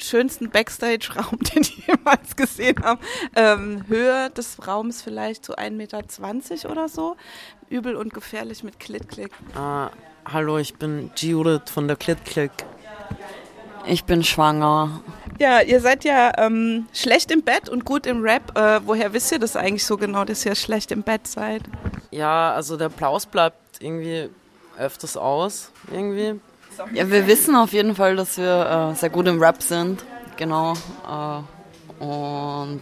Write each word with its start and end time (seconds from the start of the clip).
schönsten 0.00 0.50
Backstage-Raum, 0.50 1.38
den 1.54 1.62
ich 1.62 1.86
jemals 1.86 2.36
gesehen 2.36 2.82
habe. 2.82 3.00
Ähm, 3.34 3.84
Höhe 3.88 4.30
des 4.30 4.66
Raums 4.66 5.02
vielleicht 5.02 5.44
so 5.44 5.54
1,20 5.54 5.70
Meter 5.72 6.70
oder 6.70 6.88
so. 6.88 7.16
Übel 7.68 7.96
und 7.96 8.12
gefährlich 8.12 8.64
mit 8.64 8.80
Klick-Klick. 8.80 9.30
Ah, 9.54 9.90
hallo, 10.24 10.58
ich 10.58 10.74
bin 10.74 11.10
Judith 11.16 11.70
von 11.70 11.86
der 11.86 11.96
Klick-Klick. 11.96 12.50
Ich 13.86 14.04
bin 14.04 14.22
schwanger. 14.22 15.02
Ja, 15.38 15.62
ihr 15.62 15.80
seid 15.80 16.04
ja 16.04 16.32
ähm, 16.36 16.86
schlecht 16.92 17.30
im 17.30 17.42
Bett 17.42 17.68
und 17.68 17.84
gut 17.84 18.06
im 18.06 18.22
Rap. 18.22 18.56
Äh, 18.56 18.80
woher 18.84 19.12
wisst 19.14 19.32
ihr 19.32 19.38
das 19.38 19.56
eigentlich 19.56 19.86
so 19.86 19.96
genau, 19.96 20.24
dass 20.24 20.44
ihr 20.44 20.54
schlecht 20.54 20.92
im 20.92 21.02
Bett 21.02 21.26
seid? 21.26 21.62
Ja, 22.10 22.52
also 22.52 22.76
der 22.76 22.88
Applaus 22.88 23.24
bleibt 23.24 23.80
irgendwie 23.80 24.28
öfters 24.76 25.16
aus, 25.16 25.72
irgendwie. 25.90 26.40
Ja, 26.92 27.10
wir 27.10 27.26
wissen 27.26 27.54
auf 27.56 27.72
jeden 27.72 27.94
Fall, 27.94 28.16
dass 28.16 28.38
wir 28.38 28.92
äh, 28.92 28.94
sehr 28.96 29.10
gut 29.10 29.26
im 29.26 29.42
Rap 29.42 29.62
sind. 29.62 30.04
Genau. 30.36 30.72
Äh, 30.72 32.02
und 32.04 32.80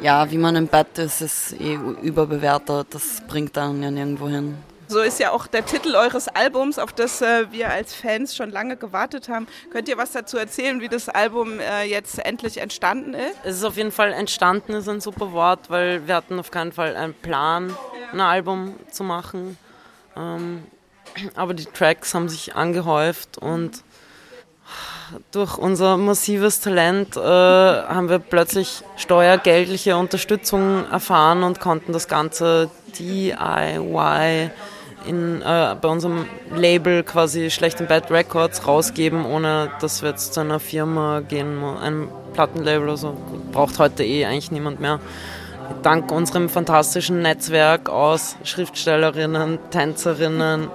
ja, 0.00 0.30
wie 0.30 0.38
man 0.38 0.56
im 0.56 0.66
Bett 0.66 0.98
ist, 0.98 1.20
ist 1.20 1.60
eh 1.60 1.74
überbewertet. 2.02 2.88
Das 2.90 3.22
bringt 3.28 3.56
dann 3.56 3.82
ja 3.82 3.90
nirgendwo 3.90 4.28
hin. 4.28 4.56
So 4.90 4.98
ist 4.98 5.20
ja 5.20 5.30
auch 5.30 5.46
der 5.46 5.64
Titel 5.64 5.94
eures 5.94 6.26
Albums, 6.26 6.76
auf 6.80 6.92
das 6.92 7.22
äh, 7.22 7.52
wir 7.52 7.70
als 7.70 7.94
Fans 7.94 8.34
schon 8.34 8.50
lange 8.50 8.76
gewartet 8.76 9.28
haben. 9.28 9.46
Könnt 9.70 9.88
ihr 9.88 9.96
was 9.96 10.10
dazu 10.10 10.36
erzählen, 10.36 10.80
wie 10.80 10.88
das 10.88 11.08
Album 11.08 11.60
äh, 11.60 11.84
jetzt 11.84 12.18
endlich 12.18 12.58
entstanden 12.58 13.14
ist? 13.14 13.36
Es 13.44 13.58
ist 13.58 13.64
auf 13.64 13.76
jeden 13.76 13.92
Fall 13.92 14.12
entstanden, 14.12 14.72
ist 14.72 14.88
ein 14.88 15.00
super 15.00 15.30
Wort, 15.30 15.70
weil 15.70 16.08
wir 16.08 16.16
hatten 16.16 16.40
auf 16.40 16.50
keinen 16.50 16.72
Fall 16.72 16.96
einen 16.96 17.14
Plan, 17.14 17.72
ein 18.12 18.20
Album 18.20 18.74
zu 18.90 19.04
machen. 19.04 19.56
Ähm, 20.16 20.64
aber 21.34 21.54
die 21.54 21.66
Tracks 21.66 22.14
haben 22.14 22.28
sich 22.28 22.54
angehäuft 22.54 23.38
und 23.38 23.82
durch 25.32 25.58
unser 25.58 25.96
massives 25.96 26.60
Talent 26.60 27.16
äh, 27.16 27.20
haben 27.20 28.08
wir 28.08 28.18
plötzlich 28.18 28.82
steuergeldliche 28.96 29.96
Unterstützung 29.96 30.88
erfahren 30.90 31.42
und 31.42 31.60
konnten 31.60 31.92
das 31.92 32.06
Ganze 32.08 32.70
DIY 32.98 34.50
in, 35.06 35.42
äh, 35.42 35.76
bei 35.80 35.88
unserem 35.88 36.26
Label 36.54 37.02
quasi 37.02 37.50
Schlecht 37.50 37.80
im 37.80 37.86
Bad 37.86 38.10
Records 38.10 38.66
rausgeben, 38.66 39.24
ohne 39.24 39.70
dass 39.80 40.02
wir 40.02 40.10
jetzt 40.10 40.34
zu 40.34 40.40
einer 40.40 40.60
Firma 40.60 41.20
gehen, 41.20 41.62
einem 41.64 42.08
Plattenlabel 42.32 42.84
oder 42.84 42.96
so. 42.96 43.16
Braucht 43.52 43.78
heute 43.78 44.04
eh 44.04 44.26
eigentlich 44.26 44.50
niemand 44.50 44.80
mehr. 44.80 45.00
Dank 45.82 46.10
unserem 46.10 46.48
fantastischen 46.48 47.22
Netzwerk 47.22 47.88
aus 47.88 48.36
Schriftstellerinnen, 48.44 49.58
Tänzerinnen, 49.70 50.68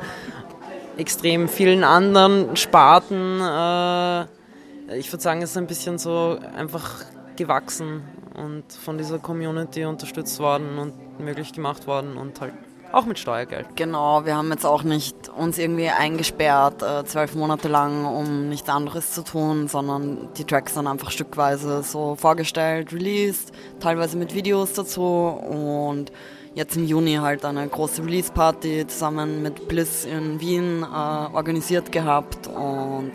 extrem 0.98 1.48
vielen 1.48 1.84
anderen 1.84 2.56
Sparten. 2.56 3.40
Äh, 3.42 4.98
ich 4.98 5.12
würde 5.12 5.24
sagen, 5.24 5.42
es 5.42 5.52
ist 5.52 5.58
ein 5.58 5.68
bisschen 5.68 5.98
so 5.98 6.38
einfach 6.56 7.04
gewachsen 7.36 8.04
und 8.36 8.72
von 8.72 8.98
dieser 8.98 9.20
Community 9.20 9.86
unterstützt 9.86 10.40
worden 10.40 10.78
und 10.78 11.20
möglich 11.20 11.54
gemacht 11.54 11.88
worden 11.88 12.18
und 12.18 12.40
halt 12.42 12.54
auch 12.92 13.06
mit 13.06 13.20
Steuergeld. 13.20 13.76
Genau, 13.76 14.26
wir 14.26 14.38
haben 14.38 14.50
jetzt 14.52 14.66
auch 14.66 14.84
nicht 14.84 15.28
uns 15.30 15.58
irgendwie 15.58 15.90
eingesperrt, 15.90 16.82
äh, 16.82 17.04
zwölf 17.04 17.36
Monate 17.36 17.68
lang, 17.68 18.06
um 18.06 18.48
nichts 18.48 18.70
anderes 18.70 19.12
zu 19.12 19.24
tun, 19.24 19.68
sondern 19.68 20.30
die 20.38 20.46
Tracks 20.46 20.76
dann 20.76 20.88
einfach 20.88 21.12
stückweise 21.12 21.84
so 21.84 22.16
vorgestellt, 22.16 22.94
released, 22.94 23.52
teilweise 23.82 24.16
mit 24.18 24.34
Videos 24.34 24.74
dazu 24.74 25.04
und 25.04 26.12
jetzt 26.56 26.75
im 26.78 26.86
Juni 26.86 27.16
halt 27.16 27.45
eine 27.45 27.67
große 27.67 28.03
Release-Party 28.03 28.88
zusammen 28.88 29.44
mit 29.44 29.67
Bliss 29.67 30.06
in 30.06 30.39
Wien 30.39 30.84
äh, 30.84 30.86
organisiert 30.86 31.92
gehabt 31.92 32.47
und 32.47 33.12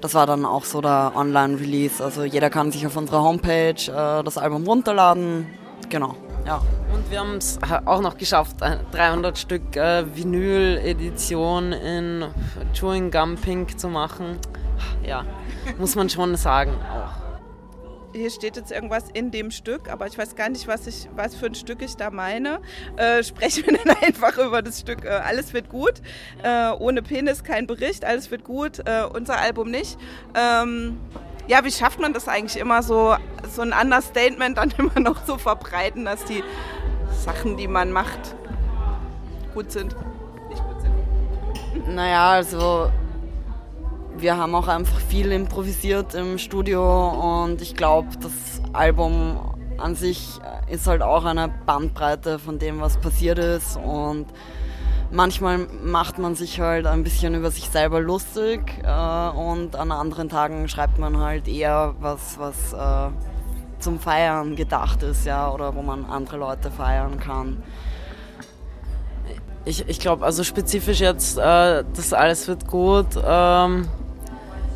das 0.00 0.14
war 0.14 0.26
dann 0.26 0.44
auch 0.44 0.64
so 0.64 0.80
der 0.80 1.12
Online-Release. 1.14 2.02
Also 2.02 2.24
jeder 2.24 2.50
kann 2.50 2.72
sich 2.72 2.84
auf 2.86 2.96
unserer 2.96 3.22
Homepage 3.22 3.74
äh, 3.74 4.24
das 4.24 4.36
Album 4.36 4.64
runterladen. 4.66 5.46
Genau, 5.90 6.16
ja. 6.44 6.60
Und 6.92 7.10
wir 7.10 7.20
haben 7.20 7.36
es 7.36 7.58
auch 7.84 8.00
noch 8.00 8.18
geschafft, 8.18 8.56
300 8.60 9.38
Stück 9.38 9.76
äh, 9.76 10.04
Vinyl-Edition 10.16 11.72
in 11.72 12.24
Chewing 12.74 13.10
Gum 13.10 13.36
Pink 13.36 13.78
zu 13.78 13.88
machen. 13.88 14.38
Ja, 15.06 15.24
muss 15.78 15.94
man 15.94 16.10
schon 16.10 16.36
sagen 16.36 16.72
auch 16.72 17.21
hier 18.12 18.30
steht 18.30 18.56
jetzt 18.56 18.70
irgendwas 18.70 19.04
in 19.12 19.30
dem 19.30 19.50
Stück, 19.50 19.90
aber 19.90 20.06
ich 20.06 20.16
weiß 20.16 20.36
gar 20.36 20.48
nicht, 20.48 20.68
was, 20.68 20.86
ich, 20.86 21.08
was 21.14 21.34
für 21.34 21.46
ein 21.46 21.54
Stück 21.54 21.82
ich 21.82 21.96
da 21.96 22.10
meine. 22.10 22.60
Äh, 22.96 23.22
sprechen 23.22 23.66
wir 23.66 23.78
dann 23.84 23.96
einfach 24.02 24.38
über 24.38 24.62
das 24.62 24.80
Stück 24.80 25.04
äh, 25.04 25.08
Alles 25.08 25.52
wird 25.52 25.68
gut. 25.68 25.94
Äh, 26.42 26.72
ohne 26.78 27.02
Penis 27.02 27.44
kein 27.44 27.66
Bericht, 27.66 28.04
alles 28.04 28.30
wird 28.30 28.44
gut, 28.44 28.80
äh, 28.80 29.04
unser 29.04 29.38
Album 29.38 29.70
nicht. 29.70 29.98
Ähm, 30.34 30.98
ja, 31.48 31.64
wie 31.64 31.72
schafft 31.72 32.00
man 32.00 32.12
das 32.12 32.28
eigentlich 32.28 32.60
immer 32.60 32.82
so, 32.82 33.16
so 33.50 33.62
ein 33.62 33.72
Understatement 33.72 34.58
dann 34.58 34.70
immer 34.78 35.00
noch 35.00 35.24
zu 35.24 35.38
verbreiten, 35.38 36.04
dass 36.04 36.24
die 36.24 36.44
Sachen, 37.24 37.56
die 37.56 37.68
man 37.68 37.92
macht, 37.92 38.36
gut 39.54 39.72
sind, 39.72 39.96
nicht 40.48 40.62
gut 40.64 40.80
sind? 40.80 41.94
Naja, 41.94 42.30
also 42.30 42.90
wir 44.22 44.36
haben 44.36 44.54
auch 44.54 44.68
einfach 44.68 45.00
viel 45.00 45.32
improvisiert 45.32 46.14
im 46.14 46.38
Studio 46.38 47.42
und 47.42 47.60
ich 47.60 47.74
glaube, 47.74 48.08
das 48.20 48.32
Album 48.72 49.36
an 49.78 49.96
sich 49.96 50.38
ist 50.70 50.86
halt 50.86 51.02
auch 51.02 51.24
eine 51.24 51.48
Bandbreite 51.66 52.38
von 52.38 52.60
dem, 52.60 52.80
was 52.80 52.98
passiert 52.98 53.40
ist 53.40 53.76
und 53.76 54.26
manchmal 55.10 55.66
macht 55.82 56.18
man 56.18 56.36
sich 56.36 56.60
halt 56.60 56.86
ein 56.86 57.02
bisschen 57.02 57.34
über 57.34 57.50
sich 57.50 57.68
selber 57.68 58.00
lustig 58.00 58.60
äh, 58.84 59.28
und 59.30 59.74
an 59.74 59.90
anderen 59.90 60.28
Tagen 60.28 60.68
schreibt 60.68 61.00
man 61.00 61.18
halt 61.18 61.48
eher 61.48 61.96
was, 61.98 62.38
was 62.38 62.72
äh, 62.74 63.10
zum 63.80 63.98
Feiern 63.98 64.54
gedacht 64.54 65.02
ist, 65.02 65.26
ja, 65.26 65.50
oder 65.50 65.74
wo 65.74 65.82
man 65.82 66.04
andere 66.04 66.36
Leute 66.36 66.70
feiern 66.70 67.18
kann. 67.18 67.64
Ich, 69.64 69.88
ich 69.88 69.98
glaube, 69.98 70.24
also 70.24 70.44
spezifisch 70.44 71.00
jetzt, 71.00 71.38
äh, 71.38 71.82
das 71.92 72.12
alles 72.12 72.46
wird 72.46 72.68
gut. 72.68 73.08
Ähm 73.24 73.88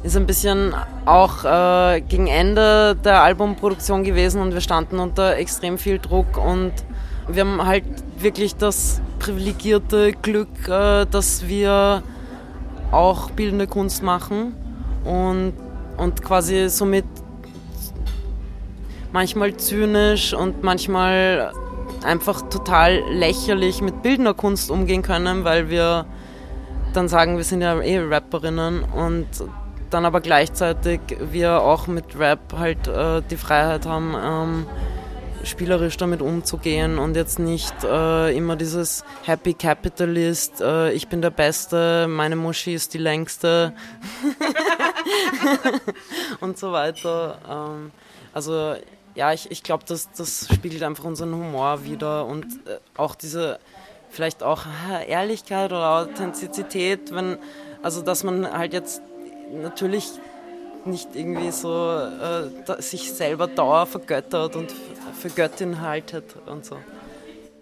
ist 0.03 0.17
ein 0.17 0.27
bisschen 0.27 0.75
auch 1.05 1.45
äh, 1.45 2.01
gegen 2.01 2.27
Ende 2.27 2.97
der 2.97 3.23
Albumproduktion 3.23 4.05
gewesen 4.05 4.41
und 4.41 4.53
wir 4.53 4.61
standen 4.61 4.99
unter 4.99 5.37
extrem 5.37 5.79
viel 5.79 5.99
Druck 5.99 6.37
und 6.37 6.73
wir 7.29 7.45
haben 7.45 7.65
halt 7.67 7.85
wirklich 8.19 8.57
das 8.57 9.01
privilegierte 9.19 10.13
Glück, 10.13 10.69
äh, 10.69 11.07
dass 11.07 11.49
wir 11.49 12.03
auch 12.93 13.31
bildende 13.31 13.67
Kunst 13.67 14.03
machen 14.03 14.55
und, 15.05 15.55
und 15.97 16.23
quasi 16.23 16.69
somit 16.69 17.05
manchmal 19.13 19.57
zynisch 19.57 20.35
und 20.35 20.63
manchmal 20.63 21.53
einfach 22.05 22.43
total 22.43 23.03
lächerlich 23.11 23.81
mit 23.81 24.03
bildender 24.03 24.35
Kunst 24.35 24.71
umgehen 24.71 25.03
können, 25.03 25.45
weil 25.45 25.69
wir 25.69 26.07
dann 26.93 27.09
sagen, 27.09 27.37
wir 27.37 27.45
sind 27.45 27.61
ja 27.61 27.81
eh 27.81 27.99
Rapperinnen 27.99 28.85
und 28.85 29.27
dann 29.91 30.05
aber 30.05 30.21
gleichzeitig 30.21 31.01
wir 31.31 31.61
auch 31.61 31.87
mit 31.87 32.19
Rap 32.19 32.55
halt 32.57 32.89
äh, 32.89 33.23
die 33.31 33.37
Freiheit 33.37 33.87
haben, 33.87 34.15
ähm, 34.21 34.67
spielerisch 35.47 35.97
damit 35.97 36.23
umzugehen 36.23 36.99
und 36.99 37.15
jetzt 37.15 37.39
nicht 37.39 37.75
äh, 37.85 38.37
immer 38.37 38.57
dieses 38.57 39.05
Happy 39.25 39.55
Capitalist, 39.55 40.61
äh, 40.61 40.93
ich 40.93 41.09
bin 41.09 41.23
der 41.23 41.31
Beste, 41.31 42.07
meine 42.09 42.37
Muschi 42.37 42.75
ist 42.75 42.95
die 42.95 42.99
längste 42.99 43.73
und 46.41 46.59
so 46.59 46.73
weiter. 46.73 47.39
Ähm, 47.49 47.93
also 48.33 48.75
ja, 49.15 49.33
ich, 49.33 49.51
ich 49.51 49.63
glaube, 49.63 49.85
das, 49.87 50.11
das 50.13 50.49
spiegelt 50.53 50.83
einfach 50.83 51.05
unseren 51.05 51.33
Humor 51.33 51.85
wieder 51.85 52.27
und 52.27 52.45
äh, 52.67 52.79
auch 52.97 53.15
diese 53.15 53.59
vielleicht 54.11 54.43
auch 54.43 54.65
Ehrlichkeit 55.07 55.73
oder 55.73 55.91
Authentizität, 55.91 57.15
wenn, 57.15 57.39
also 57.83 58.03
dass 58.03 58.25
man 58.25 58.51
halt 58.51 58.73
jetzt 58.73 59.03
natürlich 59.53 60.11
nicht 60.85 61.15
irgendwie 61.15 61.51
so 61.51 61.99
äh, 61.99 62.83
sich 62.83 63.13
selber 63.13 63.47
Dauer 63.47 63.87
vergöttert 63.87 64.57
und 64.57 64.73
für 65.19 65.31
Göttin 65.31 65.81
haltet 65.81 66.25
und 66.47 66.65
so. 66.65 66.77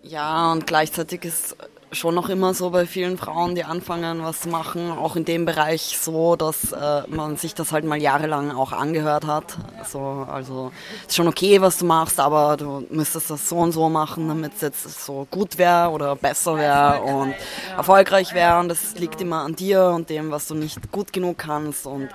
Ja, 0.03 0.53
und 0.53 0.67
gleichzeitig 0.67 1.25
ist 1.25 1.57
schon 1.94 2.14
noch 2.14 2.29
immer 2.29 2.55
so 2.55 2.70
bei 2.70 2.87
vielen 2.87 3.19
Frauen, 3.19 3.55
die 3.55 3.64
anfangen, 3.64 4.23
was 4.23 4.43
zu 4.43 4.49
machen, 4.49 4.91
auch 4.91 5.17
in 5.17 5.25
dem 5.25 5.44
Bereich 5.44 5.99
so, 6.00 6.37
dass 6.37 6.73
äh, 6.73 7.02
man 7.08 7.37
sich 7.37 7.55
das 7.55 7.73
halt 7.73 7.85
mal 7.85 8.00
jahrelang 8.00 8.50
auch 8.50 8.73
angehört 8.73 9.26
hat. 9.26 9.56
So, 9.87 10.26
also 10.31 10.73
ist 11.06 11.17
schon 11.17 11.29
okay, 11.29 11.61
was 11.61 11.79
du 11.79 11.85
machst, 11.85 12.20
aber 12.20 12.56
du 12.56 12.87
müsstest 12.91 13.31
das 13.31 13.49
so 13.49 13.56
und 13.56 13.73
so 13.73 13.88
machen, 13.88 14.29
damit 14.29 14.55
es 14.55 14.61
jetzt 14.61 15.05
so 15.05 15.26
gut 15.31 15.58
wäre 15.58 15.91
oder 15.91 16.17
besser 16.17 16.56
wäre 16.56 17.02
und 17.02 17.35
erfolgreich 17.76 18.35
wäre. 18.35 18.58
Und 18.61 18.69
das 18.69 18.94
liegt 18.96 19.20
immer 19.20 19.43
an 19.43 19.56
dir 19.56 19.93
und 19.94 20.11
dem, 20.11 20.31
was 20.31 20.46
du 20.46 20.55
nicht 20.55 20.93
gut 20.93 21.12
genug 21.12 21.38
kannst. 21.38 21.87
Und 21.87 22.08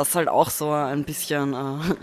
das 0.00 0.08
ist 0.08 0.14
halt 0.14 0.28
auch 0.28 0.48
so 0.48 0.70
ein 0.70 1.04
bisschen 1.04 1.52
äh, 1.52 1.94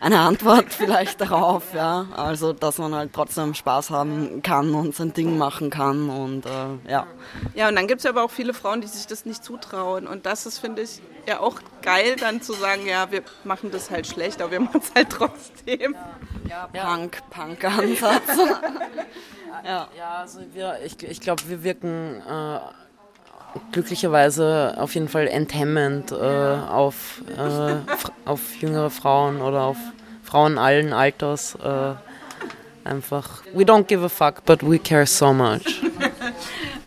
eine 0.00 0.20
Antwort 0.20 0.66
vielleicht 0.72 1.20
darauf, 1.20 1.74
ja. 1.74 2.06
Also, 2.16 2.52
dass 2.52 2.78
man 2.78 2.94
halt 2.94 3.12
trotzdem 3.12 3.54
Spaß 3.54 3.90
haben 3.90 4.42
kann 4.42 4.72
und 4.74 4.94
sein 4.94 5.12
Ding 5.12 5.38
machen 5.38 5.68
kann 5.68 6.08
und 6.08 6.46
äh, 6.46 6.88
ja. 6.88 7.08
Ja, 7.54 7.68
und 7.68 7.74
dann 7.74 7.88
gibt 7.88 8.00
es 8.00 8.06
aber 8.06 8.22
auch 8.22 8.30
viele 8.30 8.54
Frauen, 8.54 8.80
die 8.80 8.86
sich 8.86 9.08
das 9.08 9.26
nicht 9.26 9.42
zutrauen. 9.42 10.06
Und 10.06 10.24
das 10.24 10.46
ist, 10.46 10.58
finde 10.58 10.82
ich, 10.82 11.02
ja 11.26 11.40
auch 11.40 11.60
geil, 11.82 12.14
dann 12.14 12.42
zu 12.42 12.52
sagen, 12.52 12.86
ja, 12.86 13.10
wir 13.10 13.22
machen 13.42 13.72
das 13.72 13.90
halt 13.90 14.06
schlecht, 14.06 14.40
aber 14.40 14.52
wir 14.52 14.60
machen 14.60 14.80
es 14.80 14.94
halt 14.94 15.10
trotzdem. 15.10 15.96
Ja, 16.48 16.68
Punk, 16.72 17.22
Punk-Ansatz. 17.30 18.22
ja. 19.64 19.88
ja, 19.98 20.10
also 20.20 20.40
wir, 20.52 20.78
ich, 20.84 21.02
ich 21.02 21.20
glaube, 21.20 21.42
wir 21.48 21.64
wirken 21.64 22.22
äh, 22.24 22.58
glücklicherweise 23.72 24.74
auf 24.78 24.94
jeden 24.94 25.08
Fall 25.08 25.28
enthemmend 25.28 26.12
äh, 26.12 26.14
auf, 26.14 27.22
äh, 27.36 27.74
auf 28.24 28.40
jüngere 28.60 28.90
Frauen 28.90 29.40
oder 29.40 29.62
auf 29.62 29.76
Frauen 30.22 30.58
allen 30.58 30.92
Alters. 30.92 31.56
Äh, 31.56 31.94
einfach, 32.84 33.42
we 33.54 33.64
don't 33.64 33.84
give 33.84 34.04
a 34.04 34.08
fuck, 34.08 34.44
but 34.44 34.62
we 34.62 34.78
care 34.78 35.06
so 35.06 35.32
much. 35.32 35.82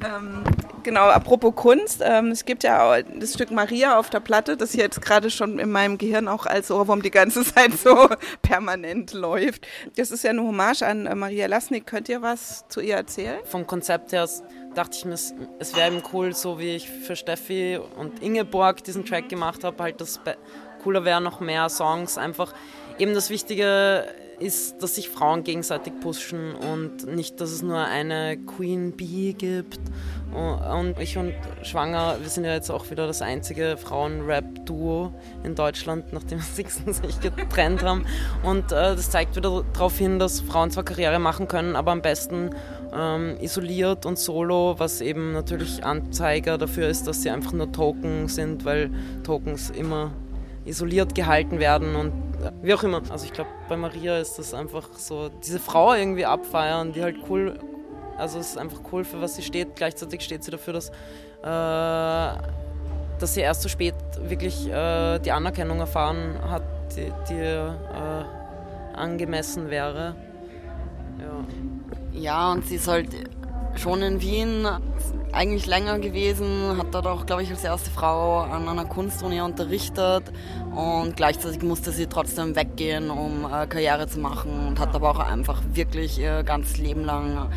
ähm, 0.04 0.44
genau, 0.84 1.06
apropos 1.10 1.54
Kunst, 1.56 2.02
ähm, 2.04 2.32
es 2.32 2.46
gibt 2.46 2.64
ja 2.64 3.02
das 3.02 3.34
Stück 3.34 3.52
Maria 3.52 3.98
auf 4.00 4.10
der 4.10 4.20
Platte, 4.20 4.58
das 4.58 4.74
jetzt 4.74 5.02
gerade 5.02 5.30
schon 5.30 5.60
in 5.60 5.72
meinem 5.72 5.98
Gehirn 5.98 6.28
auch 6.28 6.46
als 6.46 6.72
Ohrwurm 6.72 7.02
die 7.02 7.12
ganze 7.12 7.44
Zeit 7.54 7.74
so 7.74 8.10
permanent 8.42 9.14
läuft. 9.14 9.68
Das 9.96 10.12
ist 10.12 10.24
ja 10.24 10.30
eine 10.30 10.42
Hommage 10.42 10.84
an 10.84 11.06
äh, 11.06 11.16
Maria 11.16 11.48
Lasnik. 11.48 11.86
Könnt 11.86 12.08
ihr 12.10 12.22
was 12.22 12.66
zu 12.70 12.82
ihr 12.82 12.96
erzählen? 12.96 13.40
Vom 13.46 13.68
Konzept 13.68 14.12
her 14.12 14.28
dachte 14.76 14.98
ich 14.98 15.06
mir, 15.06 15.14
es 15.14 15.76
wäre 15.76 15.92
eben 15.92 16.04
cool, 16.14 16.34
so 16.36 16.60
wie 16.60 16.76
ich 16.76 16.90
für 16.90 17.16
Steffi 17.16 17.80
und 17.98 18.22
Ingeborg 18.22 18.84
diesen 18.84 19.06
Track 19.06 19.30
gemacht 19.30 19.64
habe, 19.64 19.82
halt 19.82 20.02
das 20.02 20.20
cooler 20.84 21.04
wäre 21.06 21.22
noch 21.22 21.40
mehr 21.40 21.70
Songs. 21.70 22.18
Einfach 22.18 22.54
eben 23.00 23.14
das 23.14 23.30
Wichtige 23.30 24.06
ist, 24.40 24.82
dass 24.84 24.96
sich 24.96 25.10
Frauen 25.10 25.44
gegenseitig 25.44 25.94
pushen 26.02 26.54
und 26.56 27.08
nicht, 27.08 27.40
dass 27.40 27.52
es 27.52 27.62
nur 27.62 27.80
eine 27.80 28.38
Queen 28.38 28.92
Bee 28.92 29.34
gibt. 29.34 29.80
Und 30.34 31.00
ich 31.00 31.18
und 31.18 31.34
Schwanger, 31.62 32.18
wir 32.20 32.30
sind 32.30 32.44
ja 32.44 32.54
jetzt 32.54 32.70
auch 32.70 32.92
wieder 32.92 33.08
das 33.08 33.22
einzige 33.22 33.78
Frauen-Rap-Duo 33.78 35.14
in 35.44 35.56
Deutschland, 35.56 36.12
nachdem 36.12 36.40
Sixten 36.40 36.92
sich 36.94 37.22
getrennt 37.22 37.84
haben. 37.84 38.06
Und 38.44 38.72
äh, 38.74 38.96
das 38.96 39.10
zeigt 39.10 39.38
wieder 39.38 39.64
darauf 39.74 39.98
hin, 39.98 40.20
dass 40.20 40.42
Frauen 40.42 40.72
zwar 40.72 40.84
Karriere 40.84 41.20
machen 41.20 41.48
können, 41.48 41.78
aber 41.78 41.94
am 41.94 42.02
besten 42.02 42.50
ähm, 42.96 43.38
isoliert 43.42 44.06
und 44.06 44.18
solo, 44.18 44.76
was 44.78 45.02
eben 45.02 45.34
natürlich 45.34 45.84
Anzeiger 45.84 46.58
dafür 46.58 46.88
ist, 46.88 47.08
dass 47.08 47.22
sie 47.22 47.30
einfach 47.30 47.52
nur 47.52 47.72
Token 47.72 48.28
sind, 48.28 48.66
weil 48.66 48.90
Tokens 49.24 49.70
immer 49.70 50.12
isoliert 50.66 51.14
gehalten 51.14 51.60
werden 51.60 51.96
und 51.96 52.12
äh, 52.44 52.52
wie 52.62 52.74
auch 52.74 52.84
immer. 52.84 53.02
Also 53.10 53.26
ich 53.26 53.34
glaube, 53.34 53.50
bei 53.70 53.78
Maria 53.78 54.18
ist 54.18 54.40
das 54.40 54.54
einfach 54.54 54.90
so, 54.94 55.30
diese 55.44 55.60
Frau 55.60 55.94
irgendwie 55.94 56.26
abfeiern, 56.26 56.94
die 56.94 57.04
halt 57.04 57.18
cool, 57.30 57.60
also 58.18 58.40
es 58.40 58.52
ist 58.52 58.58
einfach 58.58 58.80
cool, 58.92 59.04
für 59.04 59.22
was 59.22 59.36
sie 59.36 59.44
steht. 59.44 59.76
Gleichzeitig 59.76 60.22
steht 60.22 60.44
sie 60.44 60.52
dafür, 60.52 60.74
dass, 60.74 60.90
äh, 60.90 62.42
dass 63.20 63.34
sie 63.34 63.42
erst 63.42 63.62
so 63.62 63.70
spät 63.70 63.96
wirklich 64.22 64.68
äh, 64.68 65.20
die 65.20 65.32
Anerkennung 65.32 65.80
erfahren 65.80 66.40
hat, 66.50 66.64
die, 66.96 67.12
die 67.30 67.40
äh, 67.40 67.76
angemessen 68.96 69.70
wäre. 69.70 70.16
Ja. 71.20 71.75
Ja, 72.16 72.52
und 72.52 72.66
sie 72.66 72.76
ist 72.76 72.88
halt 72.88 73.10
schon 73.76 74.02
in 74.02 74.22
Wien 74.22 74.68
eigentlich 75.32 75.66
länger 75.66 76.00
gewesen, 76.00 76.78
hat 76.78 76.94
dort 76.94 77.08
auch, 77.08 77.26
glaube 77.26 77.44
ich, 77.44 77.52
als 77.52 77.64
erste 77.64 77.90
Frau 77.90 78.40
an 78.40 78.70
einer 78.70 78.86
Kunstuni 78.86 79.42
unterrichtet 79.42 80.32
und 80.74 81.18
gleichzeitig 81.18 81.62
musste 81.62 81.92
sie 81.92 82.08
trotzdem 82.08 82.56
weggehen, 82.56 83.10
um 83.10 83.46
äh, 83.46 83.68
Karriere 83.68 84.08
zu 84.08 84.20
machen 84.20 84.68
und 84.68 84.80
hat 84.80 84.96
aber 84.96 85.12
auch 85.12 85.20
einfach 85.20 85.62
wirklich 85.74 86.18
ihr 86.18 86.44
ganzes 86.44 86.78
Leben 86.78 87.04
lang 87.04 87.50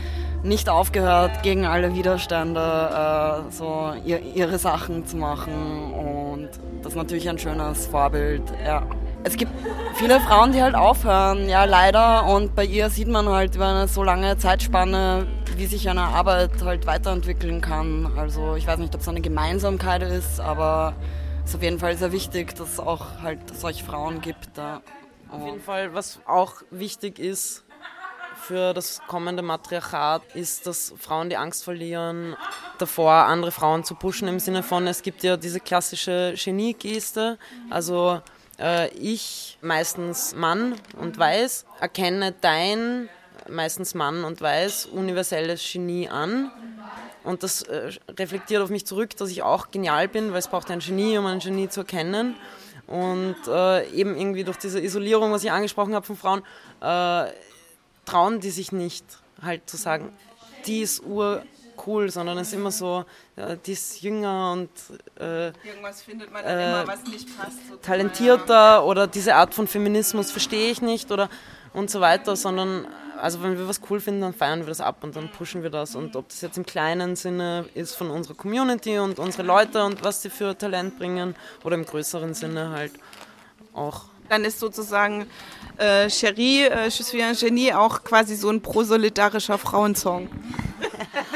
nicht 0.42 0.68
aufgehört, 0.68 1.42
gegen 1.42 1.66
alle 1.66 1.94
Widerstände 1.94 2.60
äh, 2.60 3.52
so 3.52 3.92
ihr, 4.04 4.20
ihre 4.34 4.58
Sachen 4.58 5.06
zu 5.06 5.16
machen 5.16 5.92
und 5.92 6.48
das 6.82 6.92
ist 6.92 6.96
natürlich 6.96 7.28
ein 7.28 7.38
schönes 7.38 7.86
Vorbild, 7.86 8.42
ja. 8.64 8.82
Es 9.24 9.36
gibt 9.36 9.52
viele 9.96 10.20
Frauen, 10.20 10.52
die 10.52 10.62
halt 10.62 10.74
aufhören, 10.74 11.48
ja 11.48 11.64
leider. 11.64 12.24
Und 12.26 12.54
bei 12.54 12.64
ihr 12.64 12.88
sieht 12.88 13.08
man 13.08 13.28
halt 13.28 13.56
über 13.56 13.66
eine 13.66 13.88
so 13.88 14.02
lange 14.02 14.38
Zeitspanne, 14.38 15.26
wie 15.56 15.66
sich 15.66 15.88
eine 15.88 16.02
Arbeit 16.02 16.50
halt 16.62 16.86
weiterentwickeln 16.86 17.60
kann. 17.60 18.12
Also 18.16 18.54
ich 18.54 18.66
weiß 18.66 18.78
nicht, 18.78 18.94
ob 18.94 19.00
es 19.00 19.08
eine 19.08 19.20
Gemeinsamkeit 19.20 20.02
ist, 20.02 20.40
aber 20.40 20.94
es 21.44 21.50
ist 21.50 21.56
auf 21.56 21.62
jeden 21.62 21.78
Fall 21.78 21.96
sehr 21.96 22.12
wichtig, 22.12 22.54
dass 22.54 22.72
es 22.74 22.80
auch 22.80 23.20
halt 23.22 23.40
solche 23.56 23.84
Frauen 23.84 24.20
gibt. 24.20 24.56
Ja. 24.56 24.82
Auf 25.30 25.44
jeden 25.44 25.60
Fall, 25.60 25.92
was 25.94 26.20
auch 26.26 26.62
wichtig 26.70 27.18
ist 27.18 27.64
für 28.40 28.72
das 28.72 29.02
kommende 29.08 29.42
Matriarchat, 29.42 30.22
ist, 30.34 30.66
dass 30.66 30.94
Frauen 30.96 31.28
die 31.28 31.36
Angst 31.36 31.64
verlieren, 31.64 32.36
davor 32.78 33.12
andere 33.12 33.50
Frauen 33.50 33.84
zu 33.84 33.94
pushen, 33.94 34.28
im 34.28 34.38
Sinne 34.38 34.62
von, 34.62 34.86
es 34.86 35.02
gibt 35.02 35.22
ja 35.22 35.36
diese 35.36 35.60
klassische 35.60 36.34
Genie-Geste, 36.36 37.36
also 37.68 38.20
äh, 38.58 38.88
ich, 38.88 39.58
meistens 39.62 40.34
Mann 40.34 40.74
und 40.98 41.18
weiß, 41.18 41.66
erkenne 41.80 42.34
dein 42.40 43.08
meistens 43.48 43.94
Mann 43.94 44.24
und 44.24 44.40
weiß, 44.40 44.86
universelles 44.86 45.62
Genie 45.72 46.08
an. 46.08 46.50
Und 47.24 47.42
das 47.42 47.62
äh, 47.62 47.90
reflektiert 48.18 48.62
auf 48.62 48.70
mich 48.70 48.86
zurück, 48.86 49.16
dass 49.16 49.30
ich 49.30 49.42
auch 49.42 49.70
genial 49.70 50.08
bin, 50.08 50.32
weil 50.32 50.38
es 50.38 50.48
braucht 50.48 50.70
ein 50.70 50.80
Genie, 50.80 51.18
um 51.18 51.26
ein 51.26 51.40
Genie 51.40 51.68
zu 51.68 51.80
erkennen. 51.80 52.36
Und 52.86 53.36
äh, 53.46 53.88
eben 53.90 54.16
irgendwie 54.16 54.44
durch 54.44 54.56
diese 54.56 54.80
Isolierung, 54.80 55.32
was 55.32 55.44
ich 55.44 55.52
angesprochen 55.52 55.94
habe 55.94 56.06
von 56.06 56.16
Frauen, 56.16 56.42
äh, 56.80 57.30
trauen 58.06 58.40
die 58.40 58.50
sich 58.50 58.72
nicht, 58.72 59.04
halt 59.42 59.68
zu 59.68 59.76
sagen, 59.76 60.12
die 60.66 60.80
ist 60.80 61.02
urcool, 61.78 62.10
sondern 62.10 62.38
es 62.38 62.48
ist 62.48 62.54
immer 62.54 62.70
so, 62.70 63.04
ja, 63.36 63.54
die 63.54 63.72
ist 63.72 64.00
jünger 64.02 64.52
und 64.52 64.70
äh, 65.20 65.46
irgendwas 65.46 66.02
findet 66.02 66.32
man 66.32 66.44
dann 66.44 66.58
immer, 66.58 66.86
was 66.86 67.04
nicht 67.04 67.28
passt. 67.38 67.58
Talentierter 67.82 68.54
ja. 68.54 68.82
oder 68.82 69.06
diese 69.06 69.34
Art 69.34 69.54
von 69.54 69.66
Feminismus 69.66 70.30
verstehe 70.30 70.70
ich 70.70 70.82
nicht 70.82 71.10
oder 71.10 71.28
und 71.74 71.90
so 71.90 72.00
weiter, 72.00 72.34
sondern 72.34 72.86
also 73.20 73.42
wenn 73.42 73.58
wir 73.58 73.68
was 73.68 73.80
cool 73.90 74.00
finden, 74.00 74.22
dann 74.22 74.32
feiern 74.32 74.60
wir 74.60 74.68
das 74.68 74.80
ab 74.80 74.98
und 75.02 75.16
dann 75.16 75.30
pushen 75.30 75.62
wir 75.62 75.70
das. 75.70 75.94
Und 75.94 76.16
ob 76.16 76.28
das 76.28 76.40
jetzt 76.40 76.56
im 76.56 76.64
kleinen 76.64 77.16
Sinne 77.16 77.66
ist 77.74 77.94
von 77.94 78.10
unserer 78.10 78.34
Community 78.34 78.98
und 78.98 79.18
unsere 79.18 79.42
Leute 79.42 79.84
und 79.84 80.02
was 80.04 80.22
sie 80.22 80.30
für 80.30 80.56
Talent 80.56 80.98
bringen 80.98 81.34
oder 81.64 81.74
im 81.74 81.84
größeren 81.84 82.34
Sinne 82.34 82.70
halt 82.70 82.92
auch. 83.74 84.04
Dann 84.28 84.44
ist 84.44 84.60
sozusagen 84.60 85.26
äh, 85.78 86.08
Cherie, 86.08 86.64
äh, 86.64 86.84
Je 86.84 87.02
suis 87.02 87.14
un 87.14 87.34
Genie 87.34 87.72
auch 87.72 88.04
quasi 88.04 88.36
so 88.36 88.50
ein 88.50 88.60
prosolidarischer 88.60 89.58
Frauensong. 89.58 90.28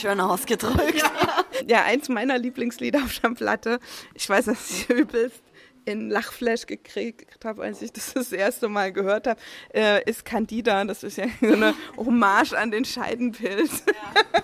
schön, 0.00 0.20
ausgedrückt. 0.20 0.96
Ja. 0.96 1.44
ja, 1.66 1.82
eins 1.84 2.08
meiner 2.08 2.38
Lieblingslieder 2.38 3.02
auf 3.02 3.18
der 3.20 3.30
Platte. 3.30 3.80
Ich 4.14 4.28
weiß, 4.28 4.46
dass 4.46 4.70
ich 4.70 4.90
übelst 4.90 5.42
in 5.84 6.10
Lachflash 6.10 6.66
gekriegt 6.66 7.44
habe, 7.44 7.62
als 7.62 7.80
ich 7.80 7.92
das 7.92 8.12
das 8.12 8.32
erste 8.32 8.68
Mal 8.68 8.92
gehört 8.92 9.26
habe, 9.28 9.40
äh, 9.72 10.02
ist 10.08 10.24
Candida. 10.24 10.84
Das 10.84 11.02
ist 11.02 11.16
ja 11.16 11.26
so 11.40 11.52
eine 11.52 11.74
Hommage 11.96 12.52
an 12.54 12.70
den 12.70 12.84
Scheidenpilz. 12.84 13.84
Ja. 13.86 14.42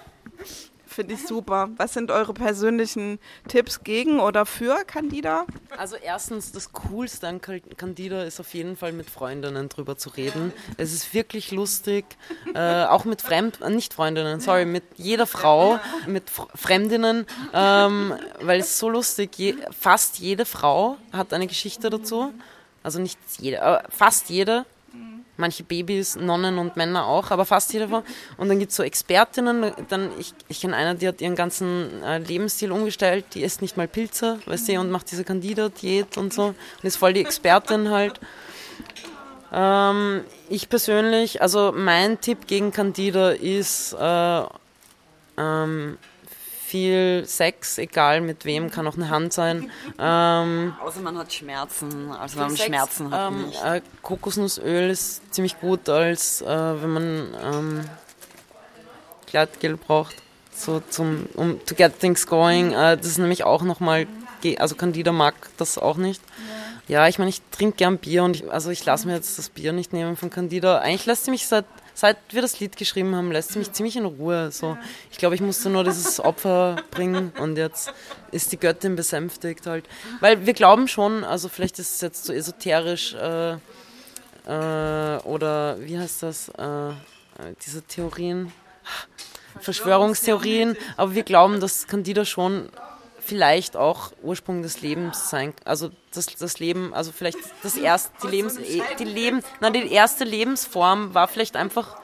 Finde 0.92 1.14
ich 1.14 1.26
super. 1.26 1.70
Was 1.78 1.94
sind 1.94 2.10
eure 2.10 2.34
persönlichen 2.34 3.18
Tipps 3.48 3.82
gegen 3.82 4.20
oder 4.20 4.44
für 4.44 4.84
Candida? 4.84 5.46
Also 5.78 5.96
erstens, 5.96 6.52
das 6.52 6.72
Coolste 6.72 7.28
an 7.28 7.40
Candida 7.40 8.24
ist 8.24 8.40
auf 8.40 8.52
jeden 8.52 8.76
Fall 8.76 8.92
mit 8.92 9.08
Freundinnen 9.08 9.70
drüber 9.70 9.96
zu 9.96 10.10
reden. 10.10 10.52
Es 10.76 10.92
ist 10.92 11.14
wirklich 11.14 11.50
lustig, 11.50 12.04
äh, 12.54 12.84
auch 12.84 13.06
mit 13.06 13.22
Fremd, 13.22 13.60
äh, 13.62 13.70
nicht 13.70 13.94
Freundinnen, 13.94 14.40
sorry, 14.40 14.66
mit 14.66 14.84
jeder 14.96 15.26
Frau, 15.26 15.80
mit 16.06 16.24
Fremdinnen, 16.28 17.26
ähm, 17.54 18.14
weil 18.40 18.60
es 18.60 18.78
so 18.78 18.90
lustig, 18.90 19.38
je, 19.38 19.56
fast 19.70 20.18
jede 20.18 20.44
Frau 20.44 20.98
hat 21.12 21.32
eine 21.32 21.46
Geschichte 21.46 21.88
dazu. 21.88 22.34
Also 22.82 22.98
nicht 22.98 23.18
jede, 23.38 23.58
äh, 23.58 23.78
fast 23.88 24.28
jede 24.28 24.66
manche 25.42 25.62
Babys, 25.64 26.16
Nonnen 26.16 26.56
und 26.56 26.76
Männer 26.76 27.04
auch, 27.04 27.30
aber 27.30 27.44
fast 27.44 27.72
jeder 27.74 27.90
war. 27.90 28.04
Und 28.38 28.48
dann 28.48 28.58
gibt 28.58 28.70
es 28.70 28.76
so 28.76 28.82
Expertinnen, 28.82 29.72
dann, 29.88 30.10
ich, 30.18 30.32
ich 30.48 30.62
kenne 30.62 30.76
eine, 30.76 30.94
die 30.94 31.06
hat 31.06 31.20
ihren 31.20 31.36
ganzen 31.36 32.02
äh, 32.02 32.18
Lebensstil 32.18 32.72
umgestellt, 32.72 33.26
die 33.34 33.42
isst 33.42 33.60
nicht 33.60 33.76
mal 33.76 33.86
Pilze, 33.88 34.38
weißt 34.46 34.68
du, 34.68 34.80
und 34.80 34.90
macht 34.90 35.10
diese 35.10 35.24
Candida-Diät 35.24 36.16
und 36.16 36.32
so 36.32 36.46
und 36.46 36.56
ist 36.84 36.96
voll 36.96 37.12
die 37.12 37.20
Expertin 37.20 37.90
halt. 37.90 38.18
Ähm, 39.52 40.22
ich 40.48 40.68
persönlich, 40.70 41.42
also 41.42 41.72
mein 41.76 42.20
Tipp 42.20 42.46
gegen 42.46 42.72
Candida 42.72 43.32
ist, 43.32 43.92
äh, 43.92 44.42
ähm, 45.36 45.98
viel 46.72 47.24
Sex, 47.26 47.76
egal 47.76 48.22
mit 48.22 48.46
wem, 48.46 48.70
kann 48.70 48.86
auch 48.86 48.96
eine 48.96 49.10
Hand 49.10 49.34
sein. 49.34 49.70
Ähm, 49.98 50.74
Außer 50.82 51.00
man 51.00 51.18
hat 51.18 51.30
Schmerzen, 51.30 52.10
also 52.10 52.36
wenn 52.36 52.46
man 52.46 52.56
Sex, 52.56 52.64
Schmerzen 52.64 53.10
hat. 53.10 53.30
Ähm, 53.30 53.52
äh, 53.62 53.80
Kokosnussöl 54.00 54.88
ist 54.88 55.34
ziemlich 55.34 55.60
gut, 55.60 55.90
als 55.90 56.40
äh, 56.40 56.46
wenn 56.46 56.90
man 56.90 57.34
ähm, 57.44 57.80
Gleitgel 59.26 59.76
braucht, 59.76 60.16
so 60.54 60.80
zum, 60.88 61.26
um 61.34 61.60
to 61.66 61.74
get 61.74 62.00
things 62.00 62.26
going. 62.26 62.72
Äh, 62.72 62.96
das 62.96 63.06
ist 63.06 63.18
nämlich 63.18 63.44
auch 63.44 63.62
nochmal 63.62 64.06
also 64.58 64.74
Candida 64.74 65.12
mag 65.12 65.34
das 65.56 65.78
auch 65.78 65.96
nicht. 65.98 66.20
Ja, 66.88 67.02
ja 67.02 67.08
ich 67.08 67.18
meine, 67.18 67.28
ich 67.28 67.42
trinke 67.52 67.76
gern 67.76 67.98
Bier 67.98 68.24
und 68.24 68.34
ich, 68.34 68.50
also 68.50 68.70
ich 68.70 68.84
lasse 68.84 69.06
mir 69.06 69.14
jetzt 69.14 69.38
das 69.38 69.50
Bier 69.50 69.72
nicht 69.72 69.92
nehmen 69.92 70.16
von 70.16 70.30
Candida. 70.30 70.78
Eigentlich 70.78 71.06
lässt 71.06 71.26
sie 71.26 71.30
mich 71.30 71.46
seit, 71.46 71.66
seit 71.94 72.16
wir 72.30 72.42
das 72.42 72.60
Lied 72.60 72.76
geschrieben 72.76 73.14
haben, 73.14 73.32
lässt 73.32 73.52
sie 73.52 73.58
mich 73.58 73.72
ziemlich 73.72 73.96
in 73.96 74.04
Ruhe. 74.04 74.50
So. 74.50 74.76
Ich 75.10 75.18
glaube, 75.18 75.34
ich 75.34 75.40
musste 75.40 75.70
nur 75.70 75.84
dieses 75.84 76.20
Opfer 76.20 76.76
bringen 76.90 77.32
und 77.40 77.56
jetzt 77.56 77.92
ist 78.30 78.52
die 78.52 78.58
Göttin 78.58 78.96
besänftigt 78.96 79.66
halt. 79.66 79.86
Weil 80.20 80.46
wir 80.46 80.54
glauben 80.54 80.88
schon, 80.88 81.24
also 81.24 81.48
vielleicht 81.48 81.78
ist 81.78 81.94
es 81.94 82.00
jetzt 82.00 82.24
so 82.24 82.32
esoterisch 82.32 83.14
äh, 83.14 83.52
äh, 84.46 85.18
oder 85.24 85.76
wie 85.80 85.98
heißt 85.98 86.22
das, 86.22 86.48
äh, 86.48 86.92
diese 87.64 87.82
Theorien, 87.82 88.52
Verschwörungstheorien, 89.60 90.76
aber 90.96 91.14
wir 91.14 91.22
glauben, 91.22 91.60
dass 91.60 91.86
Candida 91.86 92.24
schon 92.24 92.68
vielleicht 93.24 93.76
auch 93.76 94.12
Ursprung 94.22 94.62
des 94.62 94.80
Lebens 94.80 95.30
sein, 95.30 95.54
also 95.64 95.90
das, 96.12 96.26
das 96.26 96.58
Leben, 96.58 96.92
also 96.92 97.12
vielleicht 97.12 97.38
das 97.62 97.76
erste, 97.76 98.10
die 98.22 98.28
Lebens, 98.28 98.58
die 98.98 99.04
Leben, 99.04 99.42
na, 99.60 99.70
die 99.70 99.90
erste 99.92 100.24
Lebensform 100.24 101.14
war 101.14 101.28
vielleicht 101.28 101.56
einfach 101.56 101.96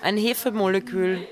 ein 0.00 0.16
Hefemolekül 0.16 1.26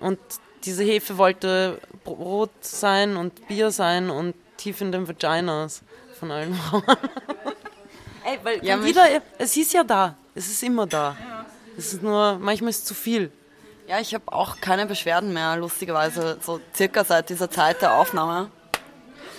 und 0.00 0.18
diese 0.64 0.82
Hefe 0.82 1.16
wollte 1.18 1.80
Brot 2.04 2.50
sein 2.60 3.16
und 3.16 3.46
Bier 3.48 3.70
sein 3.70 4.10
und 4.10 4.34
tief 4.56 4.80
in 4.80 4.92
den 4.92 5.06
Vaginas 5.06 5.82
von 6.18 6.30
allen 6.30 6.54
Frauen. 6.70 6.82
Ey, 8.24 8.38
weil 8.42 8.64
ja, 8.64 8.76
Candida, 8.76 9.02
es 9.38 9.56
ist 9.56 9.72
ja 9.72 9.84
da, 9.84 10.16
es 10.34 10.48
ist 10.48 10.62
immer 10.62 10.86
da. 10.86 11.16
Es 11.76 11.92
ist 11.92 12.02
nur, 12.02 12.38
manchmal 12.38 12.70
ist 12.70 12.78
es 12.78 12.84
zu 12.84 12.94
viel. 12.94 13.30
Ja, 13.86 14.00
ich 14.00 14.14
habe 14.14 14.32
auch 14.32 14.60
keine 14.60 14.86
Beschwerden 14.86 15.32
mehr, 15.32 15.56
lustigerweise, 15.56 16.38
so 16.40 16.60
circa 16.74 17.04
seit 17.04 17.28
dieser 17.28 17.50
Zeit 17.50 17.82
der 17.82 17.94
Aufnahme. 17.94 18.50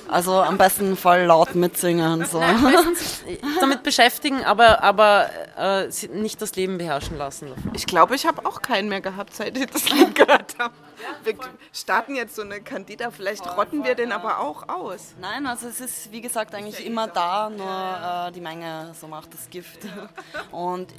Also 0.07 0.33
am 0.39 0.57
besten 0.57 0.95
voll 0.95 1.21
laut 1.21 1.55
mitsingen. 1.55 2.25
So. 2.25 2.39
damit 3.59 3.81
beschäftigen, 3.81 4.43
aber, 4.43 4.83
aber 4.83 5.29
äh, 5.57 5.87
nicht 6.13 6.41
das 6.43 6.55
Leben 6.55 6.77
beherrschen 6.77 7.17
lassen. 7.17 7.51
Ich 7.73 7.87
glaube, 7.87 8.15
ich 8.15 8.27
habe 8.27 8.45
auch 8.45 8.61
keinen 8.61 8.87
mehr 8.87 9.01
gehabt, 9.01 9.33
seit 9.33 9.57
ich 9.57 9.65
das 9.65 9.89
Lied 9.89 10.13
gehört 10.13 10.57
habe. 10.59 10.75
Wir 11.23 11.33
starten 11.73 12.15
jetzt 12.15 12.35
so 12.35 12.43
eine 12.43 12.61
Candida, 12.61 13.09
vielleicht 13.09 13.45
rotten 13.57 13.83
wir 13.83 13.95
den 13.95 14.11
aber 14.11 14.39
auch 14.39 14.69
aus. 14.69 15.15
Nein, 15.19 15.47
also 15.47 15.67
es 15.67 15.81
ist 15.81 16.11
wie 16.11 16.21
gesagt 16.21 16.53
eigentlich 16.53 16.85
immer 16.85 17.07
da, 17.07 17.49
nur 17.49 18.27
äh, 18.27 18.31
die 18.31 18.41
Menge 18.41 18.93
so 18.99 19.07
macht 19.07 19.33
das 19.33 19.49
Gift. 19.49 19.79
Und 20.51 20.93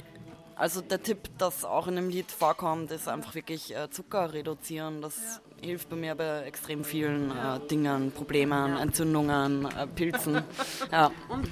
also 0.57 0.81
der 0.81 1.01
Tipp, 1.01 1.29
das 1.37 1.65
auch 1.65 1.87
in 1.87 1.95
dem 1.95 2.09
Lied 2.09 2.31
vorkommt, 2.31 2.91
ist 2.91 3.07
einfach 3.07 3.35
wirklich 3.35 3.75
äh, 3.75 3.89
Zucker 3.89 4.33
reduzieren. 4.33 5.01
Das 5.01 5.41
hilft 5.61 5.89
bei 5.89 5.95
mir 5.95 6.15
bei 6.15 6.41
extrem 6.41 6.83
vielen 6.83 7.31
äh, 7.31 7.59
Dingen, 7.69 8.11
Problemen, 8.11 8.77
Entzündungen, 8.77 9.65
äh, 9.65 9.87
Pilzen. 9.87 10.43
Ja. 10.91 11.11
Und 11.27 11.49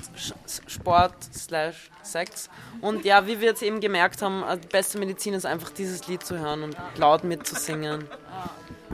Sport 0.67 1.15
slash 1.33 1.89
Sex. 2.01 2.49
Und 2.81 3.05
ja, 3.05 3.27
wie 3.27 3.41
wir 3.41 3.49
jetzt 3.49 3.63
eben 3.63 3.79
gemerkt 3.79 4.21
haben, 4.21 4.43
äh, 4.43 4.57
die 4.57 4.67
beste 4.67 4.97
Medizin 4.97 5.33
ist 5.33 5.45
einfach 5.45 5.71
dieses 5.71 6.07
Lied 6.07 6.23
zu 6.23 6.39
hören 6.39 6.63
und 6.63 6.77
laut 6.97 7.23
mitzusingen. 7.23 8.07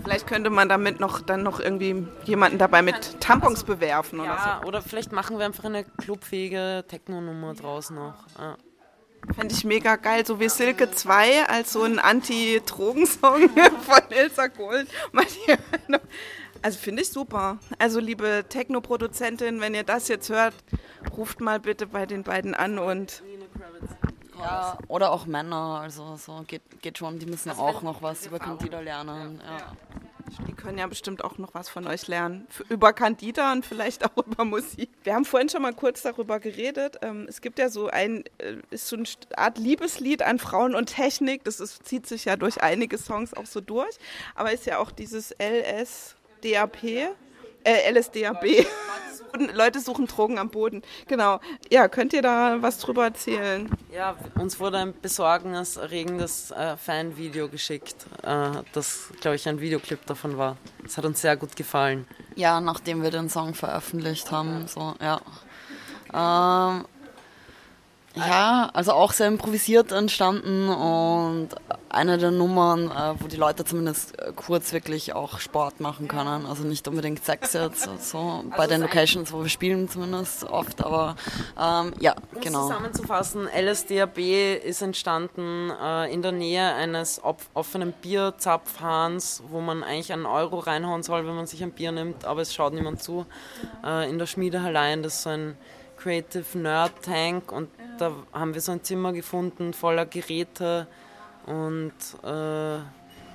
Vielleicht 0.04 0.26
könnte 0.26 0.50
man 0.50 0.68
damit 0.68 1.00
noch 1.00 1.22
dann 1.22 1.44
noch 1.44 1.60
irgendwie 1.60 2.08
jemanden 2.26 2.58
dabei 2.58 2.82
mit 2.82 3.20
Tampons 3.20 3.64
bewerfen 3.64 4.20
oder 4.20 4.30
ja, 4.30 4.60
so. 4.62 4.68
Oder 4.68 4.82
vielleicht 4.82 5.12
machen 5.12 5.38
wir 5.38 5.46
einfach 5.46 5.66
eine 5.66 5.84
clubfähige 5.84 6.86
Techno-Nummer 6.88 7.54
draus 7.54 7.92
noch. 7.92 8.16
Ja. 8.40 8.58
Fände 9.36 9.54
ich 9.54 9.64
mega 9.64 9.96
geil, 9.96 10.26
so 10.26 10.40
wie 10.40 10.50
Silke 10.50 10.92
2 10.92 11.46
als 11.48 11.74
so 11.74 11.84
ein 11.84 12.00
Anti-Drogen-Song 12.00 13.50
von 13.82 14.02
Ilsa 14.10 14.48
Gold. 14.48 14.88
Also 16.62 16.80
finde 16.80 17.02
ich 17.02 17.10
super. 17.10 17.58
Also 17.80 18.00
liebe 18.00 18.46
Techno-Produzentin, 18.48 19.62
wenn 19.62 19.74
ihr 19.74 19.84
das 19.84 20.08
jetzt 20.08 20.30
hört, 20.30 20.54
ruft 21.16 21.40
mal 21.40 21.60
bitte 21.60 21.88
bei 21.88 22.06
den 22.06 22.24
beiden 22.24 22.54
an 22.54 22.78
und... 22.80 23.24
Ja, 24.38 24.78
oder 24.88 25.12
auch 25.12 25.28
Männer, 25.28 25.82
also 25.84 26.16
so 26.16 26.44
geht, 26.48 26.64
geht 26.82 26.98
schon, 26.98 27.20
die 27.20 27.28
müssen 27.28 27.52
auch 27.52 27.84
noch 27.84 28.02
was 28.02 28.26
über 28.26 28.40
Candida 28.40 28.80
lernen. 28.80 29.40
Ja. 29.46 29.76
Die 30.48 30.54
können 30.54 30.78
ja 30.78 30.88
bestimmt 30.88 31.24
auch 31.24 31.38
noch 31.38 31.54
was 31.54 31.70
von 31.70 31.88
euch 31.88 32.08
lernen. 32.08 32.48
Über 32.70 32.94
Candida 32.94 33.52
und 33.52 33.66
vielleicht 33.66 34.06
auch 34.06 34.18
über 34.26 34.46
Musik. 34.46 34.90
Wir 35.04 35.14
haben 35.14 35.26
vorhin 35.26 35.50
schon 35.50 35.62
mal 35.62 35.74
kurz 35.74 36.02
darüber 36.02 36.40
geredet. 36.40 36.98
Ähm, 37.02 37.26
es 37.28 37.42
gibt 37.42 37.60
ja 37.60 37.70
so 37.70 37.88
ein, 37.88 38.24
äh, 38.38 38.58
ist 38.70 38.88
so 38.88 38.96
eine 38.96 39.06
Art 39.36 39.58
Liebeslied 39.58 40.22
an 40.22 40.40
Frauen 40.40 40.76
und 40.76 40.88
Technik. 40.88 41.44
Das 41.44 41.60
ist, 41.60 41.86
zieht 41.86 42.08
sich 42.08 42.26
ja 42.26 42.36
durch 42.36 42.62
einige 42.62 42.98
Songs 42.98 43.34
auch 43.34 43.46
so 43.46 43.62
durch. 43.62 43.96
Aber 44.36 44.52
ist 44.52 44.66
ja 44.66 44.78
auch 44.80 44.92
dieses 44.92 45.36
LSDAP 45.40 46.84
äh, 47.64 47.92
LSDAB. 47.92 48.66
Leute 49.54 49.80
suchen 49.80 50.08
Drogen 50.08 50.38
am 50.38 50.50
Boden. 50.50 50.82
Genau. 51.08 51.40
Ja, 51.70 51.88
könnt 51.88 52.14
ihr 52.14 52.22
da 52.22 52.62
was 52.62 52.80
drüber 52.80 53.06
erzählen? 53.06 53.70
Ja, 53.94 54.16
uns 54.36 54.60
wurde 54.60 54.78
ein 54.78 54.94
besorgniserregendes 55.02 56.52
äh, 56.52 56.78
Fanvideo 56.78 57.48
geschickt, 57.48 57.96
äh, 58.24 58.50
das, 58.74 59.10
glaube 59.22 59.36
ich, 59.36 59.48
ein 59.48 59.60
Videoclip 59.60 60.06
davon 60.06 60.38
war. 60.38 60.58
Das 60.84 60.98
hat 60.98 61.06
uns 61.06 61.22
sehr 61.22 61.38
gut 61.38 61.56
gefallen. 61.56 62.06
Ja, 62.36 62.60
nachdem 62.62 63.04
wir 63.04 63.12
den 63.12 63.30
Song 63.30 63.54
veröffentlicht 63.54 64.32
haben, 64.32 64.68
so, 64.68 64.96
ja. 65.02 65.22
Ähm, 66.14 66.86
ja, 68.16 68.70
also 68.74 68.92
auch 68.94 69.14
sehr 69.14 69.28
improvisiert 69.28 69.92
entstanden 69.92 70.70
und 70.70 71.50
eine 71.90 72.18
der 72.18 72.32
Nummern, 72.32 72.92
äh, 72.92 73.14
wo 73.20 73.28
die 73.28 73.38
Leute 73.38 73.64
zumindest 73.66 74.20
äh, 74.20 74.32
kurz 74.36 74.74
wirklich 74.74 75.14
auch 75.14 75.40
Sport 75.40 75.80
machen 75.80 76.08
können. 76.08 76.46
Also 76.46 76.64
nicht 76.64 76.88
unbedingt 76.88 77.24
Sex 77.24 77.54
jetzt, 77.54 77.88
so 78.10 78.44
bei 78.56 78.68
den 78.68 78.82
Locations, 78.82 79.32
wo 79.32 79.42
wir 79.42 79.50
spielen 79.50 79.90
zumindest 79.90 80.44
oft, 80.44 80.84
aber 80.84 81.16
ähm, 81.60 81.94
ja, 82.00 82.16
um 82.34 82.42
genau. 82.42 82.68
zusammenzufassen, 82.68 83.48
LSDAB 83.48 84.18
ist 84.64 84.82
entstanden 84.82 85.72
äh, 85.82 86.14
in 86.14 86.22
der 86.22 86.32
Nähe 86.32 86.74
eines 86.74 87.22
offenen 87.54 87.94
Bierzapfhahns, 87.94 89.44
wo 89.50 89.62
man 89.62 89.84
eigentlich 89.84 90.12
einen 90.12 90.26
Euro 90.26 90.60
reinhauen 90.60 91.04
soll, 91.04 91.26
wenn 91.26 91.36
man 91.36 91.48
sich 91.48 91.64
ein 91.64 91.72
Bier 91.72 91.92
nimmt, 91.92 92.26
aber 92.26 92.42
es 92.42 92.54
schaut 92.54 92.74
niemand 92.74 93.02
zu. 93.02 93.26
Äh, 93.86 94.10
in 94.10 94.20
der 94.20 94.26
Schmiedehallein, 94.26 95.04
das 95.04 95.16
ist 95.16 95.24
so 95.24 95.30
ein 95.30 95.58
Creative 96.02 96.58
Nerd 96.58 96.94
Tank 97.04 97.52
und 97.52 97.70
da 98.02 98.12
haben 98.34 98.54
wir 98.54 98.62
so 98.62 98.72
ein 98.72 98.84
Zimmer 98.84 99.14
gefunden 99.14 99.74
voller 99.74 100.06
Geräte 100.06 100.88
und 101.46 101.94
äh, 102.24 102.80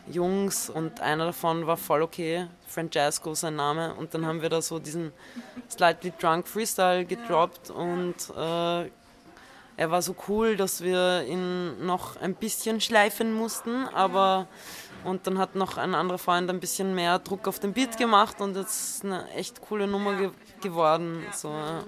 Jungs 0.08 0.70
und 0.70 1.00
einer 1.00 1.26
davon 1.26 1.66
war 1.66 1.76
voll 1.76 2.02
okay, 2.02 2.46
Francesco 2.66 3.34
sein 3.34 3.56
Name. 3.56 3.94
Und 3.94 4.14
dann 4.14 4.26
haben 4.26 4.42
wir 4.42 4.48
da 4.48 4.62
so 4.62 4.78
diesen 4.78 5.12
Slightly 5.68 6.12
Drunk 6.18 6.46
Freestyle 6.46 7.04
gedroppt 7.04 7.70
und 7.70 8.14
äh, 8.36 8.90
er 9.78 9.90
war 9.90 10.00
so 10.00 10.14
cool, 10.28 10.56
dass 10.56 10.82
wir 10.82 11.24
ihn 11.28 11.84
noch 11.84 12.16
ein 12.20 12.34
bisschen 12.34 12.80
schleifen 12.80 13.34
mussten, 13.34 13.86
aber 13.88 14.46
und 15.04 15.26
dann 15.26 15.38
hat 15.38 15.54
noch 15.54 15.76
ein 15.76 15.94
anderer 15.94 16.18
Freund 16.18 16.50
ein 16.50 16.58
bisschen 16.58 16.94
mehr 16.94 17.18
Druck 17.18 17.46
auf 17.46 17.60
den 17.60 17.72
Beat 17.72 17.98
gemacht 17.98 18.40
und 18.40 18.56
jetzt 18.56 18.96
ist 18.96 19.04
eine 19.04 19.28
echt 19.30 19.60
coole 19.60 19.86
Nummer 19.86 20.14
ge 20.14 20.30
geworden. 20.62 21.24
So, 21.32 21.50
ja. 21.50 21.84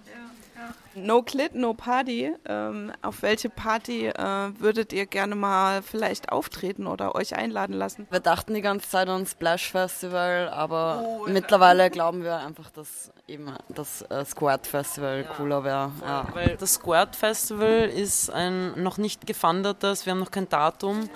No 0.94 1.22
Clit, 1.22 1.54
No 1.54 1.74
Party. 1.74 2.34
Ähm, 2.44 2.92
auf 3.02 3.22
welche 3.22 3.50
Party 3.50 4.06
äh, 4.06 4.14
würdet 4.58 4.92
ihr 4.92 5.06
gerne 5.06 5.34
mal 5.34 5.82
vielleicht 5.82 6.32
auftreten 6.32 6.86
oder 6.86 7.14
euch 7.14 7.36
einladen 7.36 7.74
lassen? 7.74 8.06
Wir 8.10 8.20
dachten 8.20 8.54
die 8.54 8.60
ganze 8.60 8.88
Zeit 8.88 9.08
an 9.08 9.26
Splash 9.26 9.70
Festival, 9.70 10.48
aber 10.48 11.04
oh, 11.04 11.26
ja. 11.26 11.32
mittlerweile 11.32 11.90
glauben 11.90 12.22
wir 12.22 12.38
einfach, 12.38 12.70
dass 12.70 13.10
eben 13.26 13.52
das 13.68 14.02
äh, 14.02 14.24
Squad 14.24 14.66
Festival 14.66 15.24
ja. 15.24 15.34
cooler 15.34 15.64
wäre. 15.64 15.92
Ja. 16.02 16.26
Weil 16.32 16.56
das 16.56 16.74
Squad 16.74 17.14
Festival 17.14 17.88
ist 17.88 18.30
ein 18.30 18.82
noch 18.82 18.98
nicht 18.98 19.26
gefundetes, 19.26 20.06
wir 20.06 20.12
haben 20.12 20.20
noch 20.20 20.30
kein 20.30 20.48
Datum. 20.48 21.08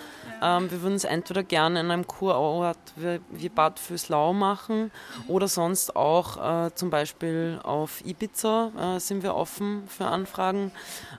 Ähm, 0.43 0.71
wir 0.71 0.83
würden 0.83 0.97
es 0.97 1.05
entweder 1.05 1.43
gerne 1.43 1.81
in 1.81 1.91
einem 1.91 2.07
Kurort 2.07 2.79
wie, 2.97 3.21
wie 3.31 3.49
Bad 3.49 3.79
Füßlau 3.79 4.33
machen 4.33 4.91
oder 5.29 5.49
sonst 5.49 5.97
auch 5.97 6.67
äh, 6.67 6.75
zum 6.75 6.91
Beispiel 6.91 7.61
auf 7.62 8.05
Ibiza 8.05 8.97
äh, 8.97 9.00
sind 9.00 9.23
wir 9.23 9.35
offen 9.35 9.72
für 9.88 10.07
Anfragen. 10.07 10.73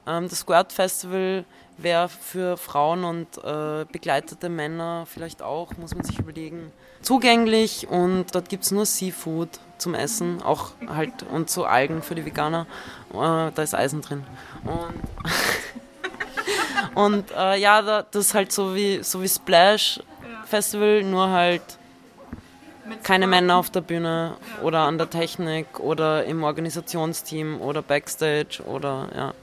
Ähm, 0.08 0.30
das 0.30 0.40
Squirt 0.40 0.74
Festival 0.74 1.46
wäre 1.78 2.10
für 2.10 2.58
Frauen 2.58 3.04
und 3.04 3.38
äh, 3.44 3.86
begleitete 3.92 4.50
Männer 4.50 5.06
vielleicht 5.08 5.42
auch, 5.42 5.76
muss 5.78 5.96
man 5.96 6.04
sich 6.04 6.20
überlegen, 6.20 6.72
zugänglich 7.02 7.88
und 7.90 8.26
dort 8.34 8.48
gibt 8.50 8.64
es 8.64 8.72
nur 8.72 8.86
Seafood 8.86 9.50
zum 9.78 9.96
Essen, 9.96 10.42
auch 10.42 10.72
halt 10.88 11.24
und 11.24 11.50
so 11.50 11.66
Algen 11.66 12.02
für 12.02 12.16
die 12.16 12.26
Veganer. 12.26 12.68
Äh, 13.12 13.52
da 13.54 13.62
ist 13.62 13.74
Eisen 13.74 14.02
drin. 14.02 14.24
Und 14.64 14.94
Und 16.96 17.32
äh, 17.32 17.58
ja, 17.58 17.82
das 17.82 18.28
ist 18.28 18.34
halt 18.34 18.52
so 18.52 18.76
wie, 18.76 19.04
so 19.04 19.22
wie 19.22 19.28
Splash 19.28 20.00
Festival, 20.46 21.04
nur 21.04 21.30
halt 21.30 21.64
keine 23.04 23.28
Männer 23.28 23.58
auf 23.58 23.70
der 23.70 23.82
Bühne 23.82 24.36
oder 24.62 24.82
an 24.82 24.98
der 24.98 25.10
Technik 25.10 25.80
oder 25.80 26.25
im 26.25 26.44
Organisationsteam 26.44 27.62
oder 27.62 27.82
Backstage 27.82 28.63
oder 28.66 29.10
ja. 29.16 29.34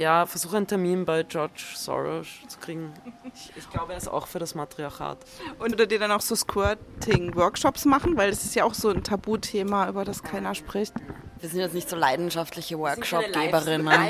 Ja, 0.00 0.24
versuche 0.24 0.56
einen 0.56 0.66
Termin 0.66 1.04
bei 1.04 1.22
George 1.22 1.62
Soros 1.74 2.26
zu 2.48 2.58
kriegen. 2.58 2.92
Ich, 3.34 3.52
ich 3.54 3.70
glaube, 3.70 3.92
er 3.92 3.98
ist 3.98 4.08
auch 4.08 4.26
für 4.26 4.38
das 4.38 4.54
Matriarchat. 4.54 5.18
Und 5.58 5.72
würdet 5.72 5.92
ihr 5.92 5.98
dann 5.98 6.10
auch 6.10 6.22
so 6.22 6.34
Squirting-Workshops 6.34 7.84
machen? 7.84 8.16
Weil 8.16 8.30
das 8.30 8.44
ist 8.44 8.54
ja 8.54 8.64
auch 8.64 8.72
so 8.72 8.88
ein 8.88 9.04
Tabuthema, 9.04 9.88
über 9.88 10.06
das 10.06 10.22
keiner 10.22 10.54
spricht. 10.54 10.94
Wir 11.38 11.48
sind 11.48 11.60
jetzt 11.60 11.74
nicht 11.74 11.88
so 11.88 11.96
leidenschaftliche 11.96 12.78
Workshop-Geberinnen. 12.78 13.90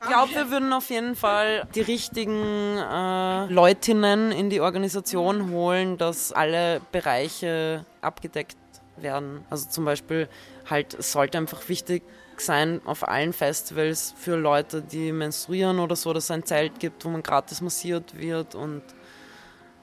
Ich 0.00 0.06
glaube, 0.06 0.34
wir 0.34 0.50
würden 0.50 0.72
auf 0.72 0.88
jeden 0.90 1.16
Fall 1.16 1.66
die 1.74 1.80
richtigen 1.80 2.78
äh, 2.78 3.46
Leutinnen 3.46 4.32
in 4.32 4.48
die 4.48 4.60
Organisation 4.60 5.50
holen, 5.50 5.98
dass 5.98 6.32
alle 6.32 6.80
Bereiche 6.92 7.84
abgedeckt 8.00 8.56
werden. 9.02 9.44
Also 9.50 9.68
zum 9.68 9.84
Beispiel 9.84 10.28
halt, 10.68 10.94
es 10.94 11.12
sollte 11.12 11.38
einfach 11.38 11.68
wichtig 11.68 12.02
sein 12.40 12.80
auf 12.84 13.06
allen 13.06 13.32
Festivals 13.32 14.14
für 14.16 14.36
Leute, 14.36 14.82
die 14.82 15.12
menstruieren 15.12 15.78
oder 15.78 15.96
so, 15.96 16.12
dass 16.12 16.24
es 16.24 16.30
ein 16.30 16.44
Zelt 16.44 16.78
gibt, 16.78 17.04
wo 17.04 17.08
man 17.08 17.22
gratis 17.22 17.60
massiert 17.60 18.16
wird 18.16 18.54
und 18.54 18.82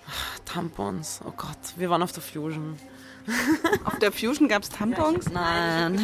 ach, 0.07 0.39
Tampons. 0.45 1.21
Oh 1.25 1.33
Gott, 1.35 1.57
wir 1.75 1.89
waren 1.89 2.01
auf 2.01 2.11
der 2.11 2.23
Fusion. 2.23 2.77
Auf 3.85 3.97
der 3.97 4.11
Fusion 4.11 4.47
gab 4.47 4.61
es 4.61 4.69
Tampons? 4.69 5.31
Nein, 5.31 5.99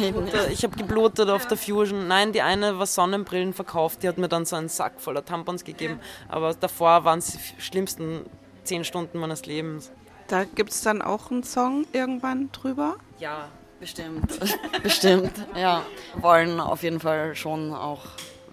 Ich 0.50 0.64
habe 0.64 0.76
geblutet 0.76 1.28
auf 1.28 1.46
der 1.46 1.56
Fusion. 1.56 2.08
Nein, 2.08 2.32
die 2.32 2.42
eine 2.42 2.80
war 2.80 2.86
Sonnenbrillen 2.86 3.52
verkauft, 3.52 4.02
die 4.02 4.08
hat 4.08 4.18
mir 4.18 4.28
dann 4.28 4.44
so 4.44 4.56
einen 4.56 4.68
Sack 4.68 5.00
voller 5.00 5.24
Tampons 5.24 5.62
gegeben. 5.62 6.00
Aber 6.28 6.52
davor 6.54 7.04
waren 7.04 7.20
es 7.20 7.30
die 7.30 7.62
schlimmsten 7.62 8.26
zehn 8.64 8.84
Stunden 8.84 9.18
meines 9.18 9.46
Lebens. 9.46 9.92
Da 10.28 10.44
gibt 10.44 10.70
es 10.70 10.82
dann 10.82 11.02
auch 11.02 11.30
einen 11.30 11.42
Song 11.42 11.86
irgendwann 11.92 12.50
drüber? 12.52 12.96
Ja, 13.18 13.48
Bestimmt, 13.82 14.38
bestimmt, 14.84 15.32
ja. 15.56 15.82
Wollen 16.14 16.60
auf 16.60 16.84
jeden 16.84 17.00
Fall 17.00 17.34
schon 17.34 17.74
auch 17.74 18.02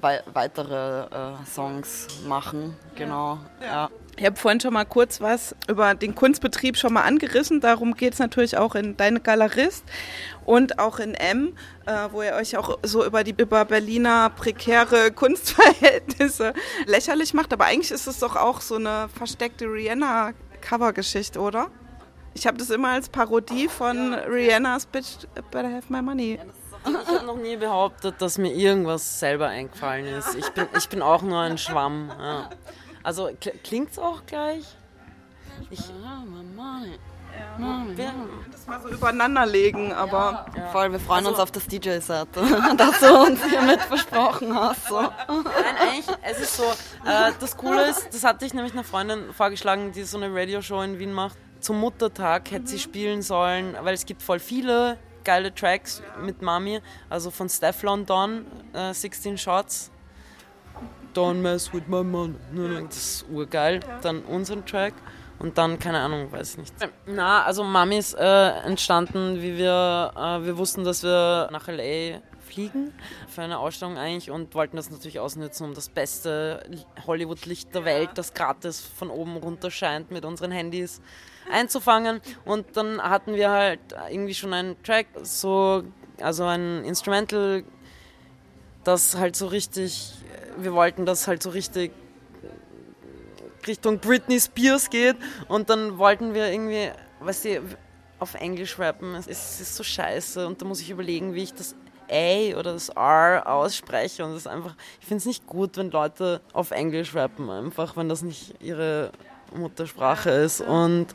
wei 0.02 0.24
weitere 0.34 1.04
äh, 1.04 1.46
Songs 1.46 2.08
machen, 2.28 2.76
genau, 2.96 3.38
ja. 3.62 3.68
ja. 3.68 3.90
Ich 4.18 4.26
habe 4.26 4.38
vorhin 4.38 4.60
schon 4.60 4.74
mal 4.74 4.86
kurz 4.86 5.22
was 5.22 5.56
über 5.68 5.94
den 5.94 6.16
Kunstbetrieb 6.16 6.78
schon 6.78 6.94
mal 6.94 7.04
angerissen. 7.04 7.62
Darum 7.62 7.94
geht 7.94 8.14
es 8.14 8.20
natürlich 8.20 8.58
auch 8.58 8.74
in 8.74 8.98
Deine 8.98 9.20
Galerist 9.20 9.86
und 10.46 10.80
auch 10.80 10.98
in 10.98 11.14
M, 11.14 11.56
äh, 11.86 12.08
wo 12.12 12.24
ihr 12.24 12.34
euch 12.34 12.58
auch 12.58 12.80
so 12.82 13.06
über 13.06 13.24
die 13.24 13.36
über 13.38 13.66
Berliner 13.66 14.32
prekäre 14.32 15.12
Kunstverhältnisse 15.16 16.54
lächerlich 16.88 17.36
macht. 17.36 17.54
Aber 17.54 17.66
eigentlich 17.66 17.92
ist 17.92 18.08
es 18.08 18.18
doch 18.18 18.36
auch 18.36 18.62
so 18.62 18.78
eine 18.78 19.10
versteckte 19.16 19.66
Rihanna-Covergeschichte, 20.60 21.40
oder? 21.40 21.70
Ich 22.34 22.46
habe 22.46 22.58
das 22.58 22.70
immer 22.70 22.90
als 22.90 23.10
Parodie 23.10 23.68
von 23.68 24.14
Rihanna's 24.14 24.86
Bitch 24.86 25.26
Better 25.52 25.72
Have 25.74 25.92
My 25.92 26.02
Money. 26.02 26.40
Ich 26.86 27.08
habe 27.08 27.26
noch 27.26 27.38
nie 27.38 27.58
behauptet, 27.58 28.16
dass 28.20 28.38
mir 28.38 28.54
irgendwas 28.54 29.20
selber 29.20 29.48
eingefallen 29.48 30.06
ist. 30.06 30.36
Ich 30.36 30.50
bin, 30.52 30.68
ich 30.78 30.88
bin 30.88 31.02
auch 31.02 31.22
nur 31.22 31.40
ein 31.40 31.58
Schwamm. 31.58 32.10
Ja. 32.18 32.50
Also 33.04 33.30
klingt 33.64 33.92
es 33.92 34.00
auch 34.00 34.26
gleich? 34.26 34.64
Ich, 35.70 35.82
ja, 37.60 37.86
wir 37.96 38.14
das 38.52 38.68
mal 38.68 38.82
so 38.82 38.90
übereinander 38.90 39.46
legen, 39.46 39.94
aber. 39.94 40.46
Ja. 40.56 40.68
Voll, 40.68 40.92
wir 40.92 41.00
freuen 41.00 41.26
also, 41.26 41.32
uns 41.32 41.40
auf 41.40 41.52
das 41.52 41.68
DJ-Set, 41.68 42.28
das 42.78 43.00
du 43.00 43.22
uns 43.22 43.44
hiermit 43.46 43.82
versprochen 43.82 44.54
hast. 44.54 44.88
So. 44.88 45.02
Nein, 45.02 45.12
eigentlich, 45.80 46.06
es 46.24 46.40
ist 46.40 46.58
so, 46.58 46.64
äh, 46.64 47.32
das 47.40 47.58
Coole 47.58 47.90
ist, 47.90 48.14
das 48.14 48.24
hatte 48.24 48.46
ich 48.46 48.54
nämlich 48.54 48.74
einer 48.74 48.84
Freundin 48.84 49.34
vorgeschlagen, 49.34 49.92
die 49.92 50.04
so 50.04 50.18
eine 50.18 50.34
Radioshow 50.34 50.82
in 50.82 51.00
Wien 51.00 51.14
macht. 51.14 51.38
Zum 51.60 51.80
Muttertag 51.80 52.52
hätte 52.52 52.68
sie 52.68 52.80
spielen 52.80 53.22
sollen, 53.22 53.76
weil 53.82 53.94
es 53.94 54.06
gibt 54.06 54.22
voll 54.22 54.40
viele 54.40 54.98
geile 55.26 55.54
Tracks 55.54 56.02
mit 56.22 56.42
Mami, 56.42 56.82
also 57.10 57.30
von 57.30 57.50
Steph 57.50 57.84
London, 57.84 58.46
äh, 58.74 58.94
16 58.94 59.38
Shots 59.38 59.92
Don't 61.14 61.42
mess 61.42 61.74
with 61.74 61.88
my 61.88 62.04
money. 62.04 62.36
Das 62.88 62.98
ist 62.98 63.26
urgeil. 63.30 63.80
Dann 64.02 64.22
unseren 64.24 64.66
Track. 64.66 64.94
Und 65.40 65.58
dann, 65.58 65.80
keine 65.80 66.00
Ahnung, 66.00 66.32
weiß 66.32 66.52
ich 66.52 66.58
nicht. 66.58 66.74
Na, 67.06 67.44
also 67.44 67.64
Mami 67.64 67.98
ist 67.98 68.14
äh, 68.14 68.50
entstanden, 68.62 69.42
wie 69.42 69.58
wir, 69.58 70.12
äh, 70.16 70.46
wir 70.46 70.58
wussten, 70.58 70.84
dass 70.84 71.02
wir 71.04 71.50
nach 71.52 71.68
L.A. 71.68 72.20
fliegen 72.42 72.94
für 73.28 73.42
eine 73.44 73.58
Ausstellung 73.58 73.98
eigentlich 73.98 74.32
und 74.32 74.54
wollten 74.54 74.76
das 74.76 74.90
natürlich 74.90 75.20
ausnutzen, 75.20 75.68
um 75.68 75.74
das 75.74 75.88
beste 75.88 76.64
Hollywood-Licht 77.08 77.74
der 77.74 77.86
Welt, 77.86 78.10
das 78.16 78.34
gratis 78.34 78.82
von 78.82 79.10
oben 79.10 79.38
runter 79.38 79.72
scheint, 79.72 80.12
mit 80.12 80.26
unseren 80.26 80.52
Handys 80.52 81.02
einzufangen. 81.50 82.22
Und 82.44 82.76
dann 82.76 83.02
hatten 83.02 83.36
wir 83.36 83.50
halt 83.50 83.80
irgendwie 84.10 84.34
schon 84.34 84.54
einen 84.54 84.82
Track, 84.84 85.08
so, 85.24 85.84
also 86.22 86.44
ein 86.44 86.84
Instrumental, 86.84 87.64
das 88.84 89.16
halt 89.16 89.36
so 89.36 89.48
richtig 89.48 90.20
wir 90.64 90.74
wollten, 90.74 91.06
dass 91.06 91.28
halt 91.28 91.44
so 91.44 91.50
richtig 91.50 91.92
Richtung 93.68 94.00
Britney 94.00 94.40
Spears 94.40 94.90
geht 94.90 95.18
und 95.48 95.70
dann 95.70 95.98
wollten 95.98 96.34
wir 96.34 96.52
irgendwie, 96.52 96.92
weißt 97.20 97.46
du, 97.46 97.62
auf 98.20 98.34
Englisch 98.36 98.78
rappen. 98.80 99.16
Es 99.16 99.28
ist 99.28 99.76
so 99.76 99.84
scheiße 99.84 100.46
und 100.46 100.62
da 100.62 100.66
muss 100.66 100.82
ich 100.82 100.90
überlegen, 100.90 101.34
wie 101.34 101.44
ich 101.44 101.54
das 101.54 101.76
A 102.12 102.58
oder 102.58 102.74
das 102.74 102.90
R 102.90 103.44
ausspreche 103.46 104.26
und 104.26 104.32
das 104.32 104.42
ist 104.42 104.48
einfach, 104.48 104.76
ich 105.00 105.08
finde 105.08 105.20
es 105.20 105.26
nicht 105.26 105.48
gut, 105.48 105.78
wenn 105.78 105.92
Leute 105.92 106.42
auf 106.54 106.72
Englisch 106.72 107.16
rappen, 107.16 107.50
einfach, 107.50 107.96
wenn 107.96 108.10
das 108.10 108.22
nicht 108.24 108.56
ihre 108.62 109.12
Muttersprache 109.56 110.30
ist 110.30 110.62
und, 110.62 111.08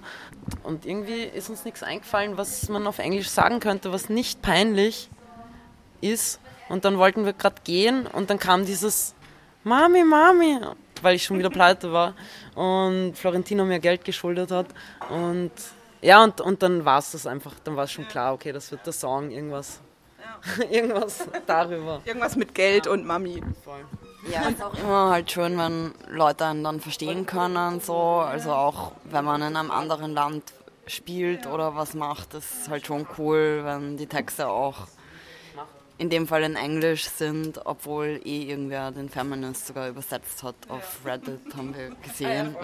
und 0.63 0.87
irgendwie 0.87 1.23
ist 1.23 1.51
uns 1.51 1.65
nichts 1.65 1.83
eingefallen, 1.83 2.37
was 2.37 2.69
man 2.69 2.87
auf 2.87 2.99
Englisch 2.99 3.29
sagen 3.29 3.61
könnte, 3.61 3.93
was 3.93 4.09
nicht 4.09 4.43
peinlich 4.43 5.11
ist 6.01 6.41
und 6.69 6.85
dann 6.85 6.99
wollten 6.99 7.25
wir 7.25 7.33
gerade 7.33 7.63
gehen 7.65 8.07
und 8.07 8.31
dann 8.31 8.39
kam 8.39 8.65
dieses 8.65 9.15
Mami, 9.65 10.05
Mami, 10.05 10.61
weil 11.05 11.17
ich 11.17 11.25
schon 11.25 11.39
wieder 11.39 11.51
pleite 11.51 11.93
war 11.93 12.15
und 12.55 13.15
Florentino 13.15 13.65
mir 13.65 13.79
Geld 13.79 14.05
geschuldet 14.05 14.51
hat. 14.51 14.67
Und 15.11 15.53
ja, 16.03 16.23
und, 16.23 16.41
und 16.41 16.63
dann 16.63 16.85
war 16.85 16.99
es 16.99 17.13
das 17.13 17.27
einfach, 17.27 17.53
dann 17.63 17.77
war 17.77 17.85
es 17.85 17.93
schon 17.93 18.07
klar, 18.09 18.35
okay, 18.35 18.53
das 18.53 18.71
wird 18.71 18.85
der 18.85 18.93
Song, 18.93 19.31
irgendwas. 19.31 19.81
Ja. 20.21 20.65
irgendwas 20.71 21.27
darüber. 21.47 22.01
Irgendwas 22.05 22.37
mit 22.37 22.55
Geld 22.55 22.87
ja. 22.87 22.93
und 22.93 23.07
Mami. 23.07 23.43
Voll. 23.63 23.85
Ja, 24.31 24.49
ist 24.49 24.63
auch 24.63 24.75
immer 24.75 25.11
halt 25.11 25.31
schön, 25.31 25.59
wenn 25.59 25.93
Leute 26.09 26.47
einen 26.47 26.65
dann 26.65 26.81
verstehen 26.81 27.27
können, 27.27 27.81
so. 27.81 27.97
Also 27.97 28.53
auch 28.53 28.93
wenn 29.05 29.25
man 29.25 29.43
in 29.43 29.57
einem 29.57 29.71
anderen 29.71 30.15
Land 30.15 30.53
spielt 30.87 31.47
oder 31.47 31.75
was 31.77 31.95
macht, 31.95 32.35
ist 32.35 32.69
halt 32.69 32.87
schon 32.87 33.07
cool, 33.19 33.63
wenn 33.65 33.97
die 33.97 34.07
Texte 34.07 34.49
auch 34.49 34.87
in 35.97 36.11
dem 36.11 36.27
Fall 36.27 36.43
in 36.43 36.57
Englisch 36.57 37.09
sind, 37.09 37.61
obwohl 37.65 38.21
eh 38.25 38.43
irgendwer 38.43 38.91
den 38.91 39.09
Feminist 39.09 39.69
sogar 39.69 39.89
übersetzt 39.89 40.43
hat 40.43 40.57
auf 40.69 41.01
Reddit, 41.05 41.41
haben 41.57 41.75
wir 41.75 41.91
gesehen. 42.03 42.57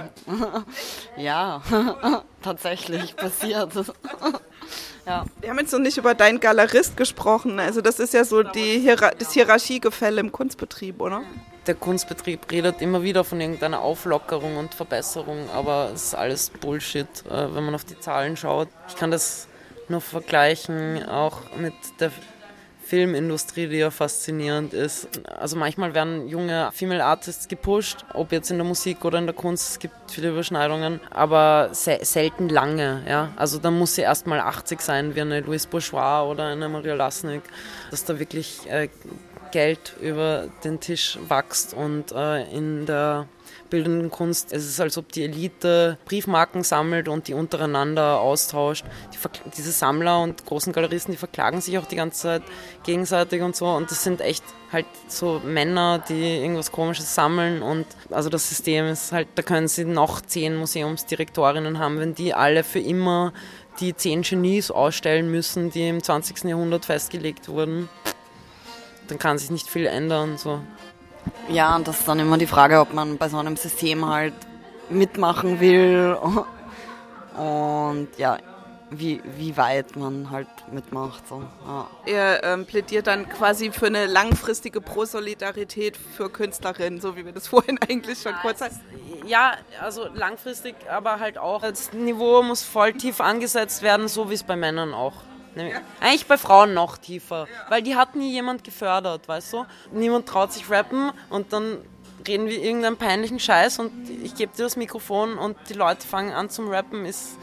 ja, 1.17 1.63
tatsächlich 2.43 3.15
passiert. 3.15 3.73
ja. 5.07 5.25
Wir 5.41 5.51
haben 5.51 5.59
jetzt 5.59 5.73
noch 5.73 5.79
nicht 5.79 5.97
über 5.97 6.15
deinen 6.15 6.41
Galerist 6.41 6.97
gesprochen. 6.97 7.61
Also 7.61 7.81
das 7.81 8.01
ist 8.01 8.15
ja 8.15 8.25
so 8.25 8.43
die 8.43 8.81
Hierar 8.81 9.13
das 9.17 9.33
Hierarchiegefälle 9.33 10.21
im 10.21 10.33
Kunstbetrieb, 10.33 11.01
oder? 11.01 11.23
Der 11.67 11.75
Kunstbetrieb 11.75 12.51
redet 12.51 12.81
immer 12.81 13.03
wieder 13.03 13.23
von 13.23 13.41
irgendeiner 13.41 13.81
Auflockerung 13.81 14.57
und 14.57 14.75
Verbesserung, 14.75 15.49
aber 15.51 15.91
es 15.95 16.07
ist 16.07 16.15
alles 16.15 16.51
Bullshit, 16.51 17.07
äh, 17.27 17.55
wenn 17.55 17.65
man 17.65 17.75
auf 17.75 17.85
die 17.85 18.01
Zahlen 18.01 18.37
schaut. 18.37 18.69
Ich 18.89 18.97
kann 18.97 19.11
das 19.11 19.47
nur 19.89 20.01
vergleichen, 20.01 21.07
auch 21.09 21.39
mit 21.57 21.75
der 22.01 22.11
Filmindustrie, 22.91 23.69
die 23.69 23.77
ja 23.77 23.93
faszinierend 23.93 24.75
ist. 24.75 25.09
Also 25.25 25.57
manchmal 25.57 25.95
werden 25.95 26.27
junge 26.27 26.71
Female 26.73 27.05
Artists 27.05 27.47
gepusht, 27.47 28.05
ob 28.15 28.33
jetzt 28.33 28.51
in 28.51 28.57
der 28.57 28.67
Musik 28.67 29.05
oder 29.05 29.19
in 29.19 29.27
der 29.27 29.35
Kunst, 29.35 29.71
es 29.71 29.79
gibt 29.79 29.95
viele 30.11 30.31
Überschneidungen, 30.31 30.99
aber 31.11 31.69
se 31.71 32.01
selten 32.03 32.49
lange. 32.49 33.05
Ja? 33.09 33.33
Also 33.37 33.59
da 33.59 33.71
muss 33.71 33.95
sie 33.95 34.03
erst 34.03 34.27
mal 34.27 34.41
80 34.41 34.81
sein, 34.81 35.15
wie 35.15 35.21
eine 35.21 35.41
Louise 35.41 35.69
Bourgeois 35.69 36.29
oder 36.29 36.47
eine 36.47 36.69
Maria 36.69 36.95
Lasnik, 36.95 37.43
dass 37.93 38.05
da 38.05 38.19
wirklich 38.19 38.69
äh, 38.69 38.89
Geld 39.51 39.95
über 40.01 40.49
den 40.65 40.81
Tisch 40.81 41.19
wächst 41.29 41.75
und 41.75 42.13
äh, 42.13 42.45
in 42.51 42.87
der 42.87 43.27
bildenden 43.71 44.11
Kunst. 44.11 44.53
Es 44.53 44.67
ist, 44.67 44.81
als 44.81 44.99
ob 44.99 45.11
die 45.13 45.25
Elite 45.25 45.97
Briefmarken 46.05 46.65
sammelt 46.65 47.09
und 47.09 47.29
die 47.29 47.35
untereinander 47.35 48.21
austauscht. 48.21 48.85
Die 49.15 49.19
diese 49.57 49.73
Sammler 49.73 50.21
und 50.21 50.45
großen 50.45 50.73
Galeristen, 50.73 51.13
die 51.13 51.19
verklagen 51.19 51.61
sich 51.61 51.79
auch 51.79 51.87
die 51.87 51.97
ganze 51.97 52.21
Zeit 52.21 52.43
gegenseitig 52.83 53.41
und 53.43 53.57
so. 53.57 53.67
Und 53.67 53.91
das 53.91 54.03
sind 54.03 54.21
echt 54.21 54.45
halt 54.73 54.87
so 55.09 55.41
Männer, 55.45 56.03
die 56.09 56.39
irgendwas 56.39 56.73
Komisches 56.73 57.15
sammeln. 57.15 57.63
Und 57.63 57.87
also 58.11 58.29
das 58.29 58.49
System 58.49 58.87
ist 58.87 59.13
halt, 59.13 59.29
da 59.37 59.43
können 59.43 59.69
sie 59.69 59.85
noch 59.85 60.21
zehn 60.21 60.57
Museumsdirektorinnen 60.57 61.79
haben, 61.79 61.99
wenn 61.99 62.15
die 62.15 62.35
alle 62.35 62.65
für 62.65 62.81
immer 62.81 63.33
die 63.79 63.95
zehn 63.95 64.23
Genies 64.23 64.71
ausstellen 64.71 65.31
müssen, 65.31 65.71
die 65.71 65.89
im 65.89 66.03
20. 66.03 66.45
Jahrhundert 66.45 66.85
festgelegt 66.85 67.49
wurden. 67.49 67.89
Dann 69.11 69.19
kann 69.19 69.39
sich 69.39 69.51
nicht 69.51 69.69
viel 69.69 69.87
ändern. 69.87 70.39
So. 70.39 70.61
Ja, 71.49 71.77
und 71.77 71.89
das 71.89 72.01
ist 72.01 72.09
dann 72.09 72.21
immer 72.21 72.39
die 72.39 72.47
Frage, 72.47 72.81
ob 72.81 72.95
man 72.95 73.19
bei 73.19 73.29
so 73.29 73.39
einem 73.39 73.57
System 73.57 74.07
halt 74.07 74.35
mitmachen 74.89 75.61
will. 75.61 76.17
Und 77.37 78.09
ja, 78.19 78.39
wie, 78.91 79.23
wie 79.37 79.57
weit 79.57 79.97
man 79.97 80.31
halt 80.31 80.49
mitmacht. 80.71 81.27
So. 81.29 81.43
Ja. 81.67 81.89
Ihr 82.07 82.41
ähm, 82.43 82.67
plädiert 82.67 83.07
dann 83.07 83.29
quasi 83.29 83.71
für 83.73 83.87
eine 83.87 84.07
langfristige 84.07 84.81
Prosolidarität 84.81 85.97
für 85.97 86.29
Künstlerinnen, 86.29 87.01
so 87.01 87.17
wie 87.17 87.25
wir 87.25 87.33
das 87.33 87.49
vorhin 87.49 87.79
eigentlich 87.89 88.21
schon 88.21 88.35
kurz 88.43 88.61
hatten. 88.61 88.81
Ja, 89.27 89.55
also 89.81 90.09
langfristig, 90.13 90.75
aber 90.91 91.21
halt 91.21 91.39
auch. 91.39 91.63
Das 91.63 91.93
Niveau 91.93 92.43
muss 92.43 92.63
voll 92.63 92.93
tief 92.93 93.21
angesetzt 93.21 93.83
werden, 93.83 94.09
so 94.09 94.31
wie 94.31 94.35
es 94.35 94.43
bei 94.43 94.57
Männern 94.57 94.93
auch. 94.93 95.15
Eigentlich 96.01 96.27
bei 96.27 96.39
Frauen 96.39 96.75
noch 96.75 96.99
tiefer, 96.99 97.47
weil 97.69 97.83
die 97.83 97.97
hat 97.97 98.15
nie 98.15 98.31
jemand 98.31 98.65
gefördert, 98.65 99.29
weißt 99.29 99.53
du? 99.53 99.67
Niemand 99.93 100.27
traut 100.27 100.53
sich 100.53 100.71
rappen 100.71 101.13
und 101.29 101.53
dann 101.53 101.79
reden 102.27 102.47
wir 102.47 102.63
irgendeinen 102.63 102.97
peinlichen 102.97 103.41
Scheiß 103.41 103.79
und 103.79 103.93
ich 104.23 104.35
gebe 104.35 104.55
dir 104.57 104.65
das 104.65 104.77
Mikrofon 104.77 105.39
und 105.39 105.57
die 105.69 105.75
Leute 105.75 106.07
fangen 106.07 106.33
an 106.33 106.51
zum 106.51 106.69
Rappen, 106.69 107.07
ist 107.07 107.39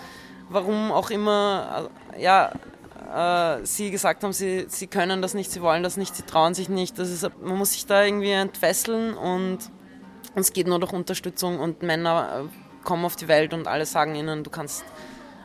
warum 0.49 0.91
auch 0.91 1.09
immer, 1.09 1.89
äh, 2.13 2.23
ja, 2.23 2.51
äh, 3.13 3.65
sie 3.65 3.91
gesagt 3.91 4.23
haben, 4.23 4.33
sie, 4.33 4.65
sie 4.67 4.87
können 4.87 5.21
das 5.21 5.33
nicht, 5.33 5.51
sie 5.51 5.61
wollen 5.61 5.83
das 5.83 5.97
nicht, 5.97 6.15
sie 6.15 6.23
trauen 6.23 6.53
sich 6.53 6.69
nicht. 6.69 6.99
Das 6.99 7.09
ist, 7.09 7.23
man 7.41 7.57
muss 7.57 7.73
sich 7.73 7.85
da 7.85 8.03
irgendwie 8.03 8.31
entfesseln 8.31 9.13
und 9.15 9.59
es 10.35 10.53
geht 10.53 10.67
nur 10.67 10.79
durch 10.79 10.93
Unterstützung 10.93 11.59
und 11.59 11.81
Männer 11.81 12.45
äh, 12.45 12.83
kommen 12.85 13.05
auf 13.05 13.15
die 13.15 13.27
Welt 13.27 13.53
und 13.53 13.67
alle 13.67 13.85
sagen 13.85 14.15
ihnen, 14.15 14.43
du 14.43 14.49
kannst 14.49 14.83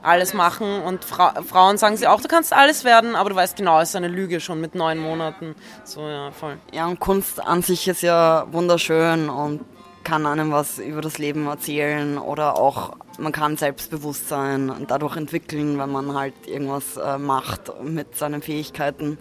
alles 0.03 0.35
machen 0.35 0.83
und 0.83 1.05
Fra 1.05 1.35
Frauen 1.43 1.79
sagen 1.79 1.97
sie 1.97 2.07
auch, 2.07 2.21
du 2.21 2.29
kannst 2.29 2.53
alles 2.53 2.85
werden, 2.85 3.15
aber 3.15 3.31
du 3.31 3.37
weißt 3.37 3.57
genau, 3.57 3.81
es 3.81 3.91
ist 3.91 3.97
eine 3.97 4.09
Lüge 4.09 4.41
schon 4.41 4.61
mit 4.61 4.75
neun 4.75 4.99
Monaten. 4.99 5.55
So, 5.85 6.09
ja, 6.09 6.31
voll. 6.33 6.59
Ja, 6.73 6.87
und 6.87 7.01
Kunst 7.01 7.41
an 7.41 7.63
sich 7.63 7.87
ist 7.89 8.03
ja 8.03 8.47
wunderschön 8.51 9.29
und 9.29 9.61
kann 10.05 10.27
einem 10.27 10.51
was 10.51 10.79
über 10.79 11.01
das 11.01 11.19
Leben 11.19 11.47
erzählen 11.47 12.19
oder 12.19 12.59
auch 12.59 12.97
man 13.19 13.33
kann 13.33 13.57
Selbstbewusstsein 13.57 14.73
dadurch 14.89 15.17
entwickeln, 15.17 15.79
wenn 15.79 15.91
man 15.93 16.15
halt 16.15 16.35
irgendwas 16.47 16.97
äh, 16.97 17.19
macht 17.19 17.73
mit 17.83 18.17
seinen 18.17 18.43
Fähigkeiten. 18.43 19.19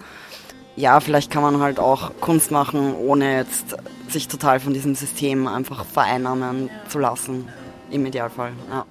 Ja, 0.75 0.99
vielleicht 1.01 1.29
kann 1.29 1.43
man 1.43 1.59
halt 1.59 1.79
auch 1.79 2.11
Kunst 2.21 2.49
machen, 2.49 2.95
ohne 2.95 3.37
jetzt 3.37 3.75
sich 4.07 4.27
total 4.27 4.59
von 4.59 4.73
diesem 4.73 4.95
System 4.95 5.47
einfach 5.47 5.85
vereinnahmen 5.85 6.69
zu 6.87 6.99
lassen, 6.99 7.49
im 7.91 8.05
Idealfall. 8.05 8.53
Ja. 8.69 8.85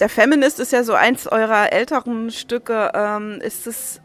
Der 0.00 0.08
Feminist 0.08 0.58
ist 0.58 0.72
ja 0.72 0.82
so 0.82 0.94
eins 0.94 1.26
eurer 1.26 1.72
älteren 1.72 2.30
Stücke. 2.30 2.90
Ähm, 2.94 3.40
ist 3.42 3.66
es 3.66 4.00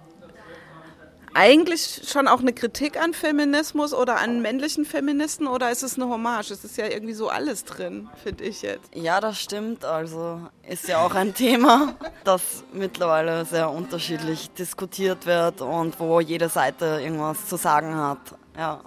eigentlich 1.34 2.02
schon 2.06 2.28
auch 2.28 2.40
eine 2.40 2.54
Kritik 2.54 3.02
an 3.02 3.14
Feminismus 3.14 3.94
oder 3.94 4.18
an 4.18 4.42
männlichen 4.42 4.86
Feministen 4.86 5.48
oder 5.48 5.72
ist 5.72 5.84
es 5.84 5.96
eine 5.96 6.10
Hommage? 6.10 6.52
Es 6.52 6.64
ist 6.64 6.78
ja 6.78 6.88
irgendwie 6.88 7.14
so 7.14 7.30
alles 7.30 7.66
drin, 7.66 8.10
finde 8.24 8.44
ich 8.46 8.62
jetzt. 8.62 8.94
Ja, 8.94 9.20
das 9.20 9.40
stimmt. 9.40 9.84
Also 9.86 10.42
ist 10.68 10.88
ja 10.88 11.00
auch 11.00 11.14
ein 11.14 11.34
Thema, 11.36 11.96
das 12.26 12.64
mittlerweile 12.74 13.46
sehr 13.46 13.70
unterschiedlich 13.70 14.50
diskutiert 14.52 15.26
wird 15.26 15.62
und 15.62 16.00
wo 16.00 16.20
jede 16.20 16.50
Seite 16.50 17.00
irgendwas 17.02 17.48
zu 17.48 17.58
sagen 17.58 17.96
hat. 17.96 18.20
Ja. 18.58 18.82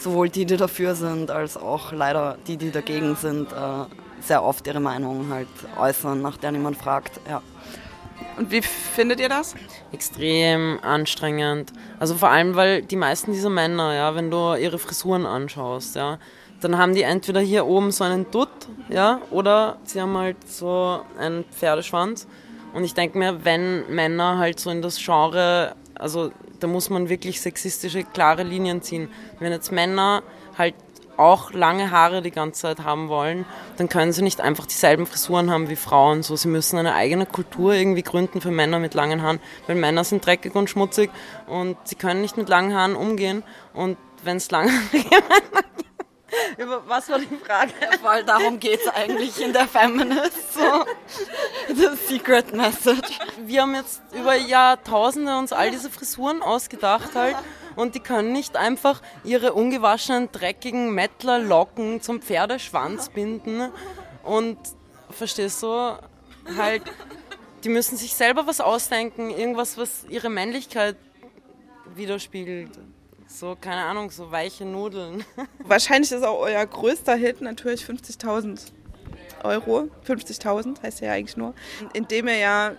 Sowohl 0.00 0.30
die, 0.30 0.46
die 0.46 0.56
dafür 0.56 0.94
sind, 0.94 1.30
als 1.30 1.58
auch 1.58 1.92
leider 1.92 2.38
die, 2.46 2.56
die 2.56 2.70
dagegen 2.70 3.16
sind, 3.16 3.52
äh, 3.52 3.84
sehr 4.22 4.42
oft 4.42 4.66
ihre 4.66 4.80
Meinung 4.80 5.28
halt 5.30 5.48
äußern, 5.78 6.22
nach 6.22 6.38
der 6.38 6.52
niemand 6.52 6.78
fragt. 6.78 7.20
Ja. 7.28 7.42
Und 8.38 8.50
wie 8.50 8.62
findet 8.62 9.20
ihr 9.20 9.28
das? 9.28 9.54
Extrem 9.92 10.78
anstrengend. 10.82 11.72
Also 11.98 12.14
vor 12.14 12.30
allem, 12.30 12.56
weil 12.56 12.80
die 12.80 12.96
meisten 12.96 13.32
dieser 13.32 13.50
Männer, 13.50 13.94
ja, 13.94 14.14
wenn 14.14 14.30
du 14.30 14.54
ihre 14.54 14.78
Frisuren 14.78 15.26
anschaust, 15.26 15.96
ja, 15.96 16.18
dann 16.62 16.78
haben 16.78 16.94
die 16.94 17.02
entweder 17.02 17.40
hier 17.40 17.66
oben 17.66 17.90
so 17.90 18.04
einen 18.04 18.30
Dutt, 18.30 18.48
ja, 18.88 19.20
oder 19.30 19.76
sie 19.84 20.00
haben 20.00 20.16
halt 20.16 20.48
so 20.48 21.00
einen 21.18 21.44
Pferdeschwanz. 21.44 22.26
Und 22.72 22.84
ich 22.84 22.94
denke 22.94 23.18
mir, 23.18 23.44
wenn 23.44 23.86
Männer 23.94 24.38
halt 24.38 24.60
so 24.60 24.70
in 24.70 24.80
das 24.80 24.96
Genre, 24.96 25.74
also 25.94 26.30
da 26.60 26.66
muss 26.66 26.90
man 26.90 27.08
wirklich 27.08 27.40
sexistische, 27.40 28.04
klare 28.04 28.42
Linien 28.42 28.82
ziehen. 28.82 29.08
Wenn 29.38 29.52
jetzt 29.52 29.72
Männer 29.72 30.22
halt 30.56 30.74
auch 31.16 31.52
lange 31.52 31.90
Haare 31.90 32.22
die 32.22 32.30
ganze 32.30 32.62
Zeit 32.62 32.80
haben 32.80 33.08
wollen, 33.08 33.44
dann 33.76 33.88
können 33.88 34.12
sie 34.12 34.22
nicht 34.22 34.40
einfach 34.40 34.66
dieselben 34.66 35.06
Frisuren 35.06 35.50
haben 35.50 35.68
wie 35.68 35.76
Frauen. 35.76 36.22
So, 36.22 36.34
sie 36.34 36.48
müssen 36.48 36.78
eine 36.78 36.94
eigene 36.94 37.26
Kultur 37.26 37.74
irgendwie 37.74 38.02
gründen 38.02 38.40
für 38.40 38.50
Männer 38.50 38.78
mit 38.78 38.94
langen 38.94 39.22
Haaren, 39.22 39.38
weil 39.66 39.76
Männer 39.76 40.02
sind 40.02 40.24
dreckig 40.24 40.54
und 40.54 40.70
schmutzig 40.70 41.10
und 41.46 41.76
sie 41.84 41.94
können 41.94 42.22
nicht 42.22 42.38
mit 42.38 42.48
langen 42.48 42.74
Haaren 42.74 42.96
umgehen. 42.96 43.42
Und 43.74 43.98
wenn 44.22 44.38
es 44.38 44.50
lange 44.50 44.72
Über 46.56 46.86
was 46.88 47.08
war 47.08 47.18
die 47.18 47.26
Frage? 47.44 47.72
Weil 48.02 48.24
darum 48.24 48.60
geht 48.60 48.80
es 48.80 48.88
eigentlich 48.88 49.40
in 49.40 49.52
der 49.52 49.66
Feminist. 49.66 50.54
So. 50.54 50.84
The 51.68 51.96
secret 52.06 52.52
message. 52.52 53.18
Wir 53.44 53.62
haben 53.62 53.74
jetzt 53.74 54.02
über 54.12 54.34
Jahrtausende 54.34 55.36
uns 55.36 55.52
all 55.52 55.70
diese 55.70 55.90
Frisuren 55.90 56.42
ausgedacht 56.42 57.14
halt 57.14 57.36
und 57.76 57.94
die 57.94 58.00
können 58.00 58.32
nicht 58.32 58.56
einfach 58.56 59.00
ihre 59.24 59.52
ungewaschenen, 59.52 60.30
dreckigen 60.32 60.94
Mettlerlocken 60.94 62.00
zum 62.00 62.20
Pferdeschwanz 62.20 63.08
binden 63.08 63.70
und 64.22 64.58
verstehst 65.10 65.62
du, 65.62 65.98
halt, 66.56 66.82
die 67.64 67.68
müssen 67.68 67.96
sich 67.96 68.14
selber 68.14 68.46
was 68.46 68.60
ausdenken, 68.60 69.30
irgendwas, 69.30 69.78
was 69.78 70.04
ihre 70.08 70.30
Männlichkeit 70.30 70.96
widerspiegelt. 71.94 72.70
So, 73.32 73.56
keine 73.58 73.84
Ahnung, 73.84 74.10
so 74.10 74.30
weiche 74.30 74.64
Nudeln. 74.64 75.24
Wahrscheinlich 75.60 76.10
ist 76.10 76.24
auch 76.24 76.40
euer 76.40 76.66
größter 76.66 77.14
Hit 77.14 77.40
natürlich 77.40 77.82
50.000 77.82 78.72
Euro, 79.44 79.88
50.000 80.06 80.82
heißt 80.82 81.00
ja 81.00 81.12
eigentlich 81.12 81.36
nur, 81.36 81.54
indem 81.94 82.28
er 82.28 82.36
ja 82.36 82.72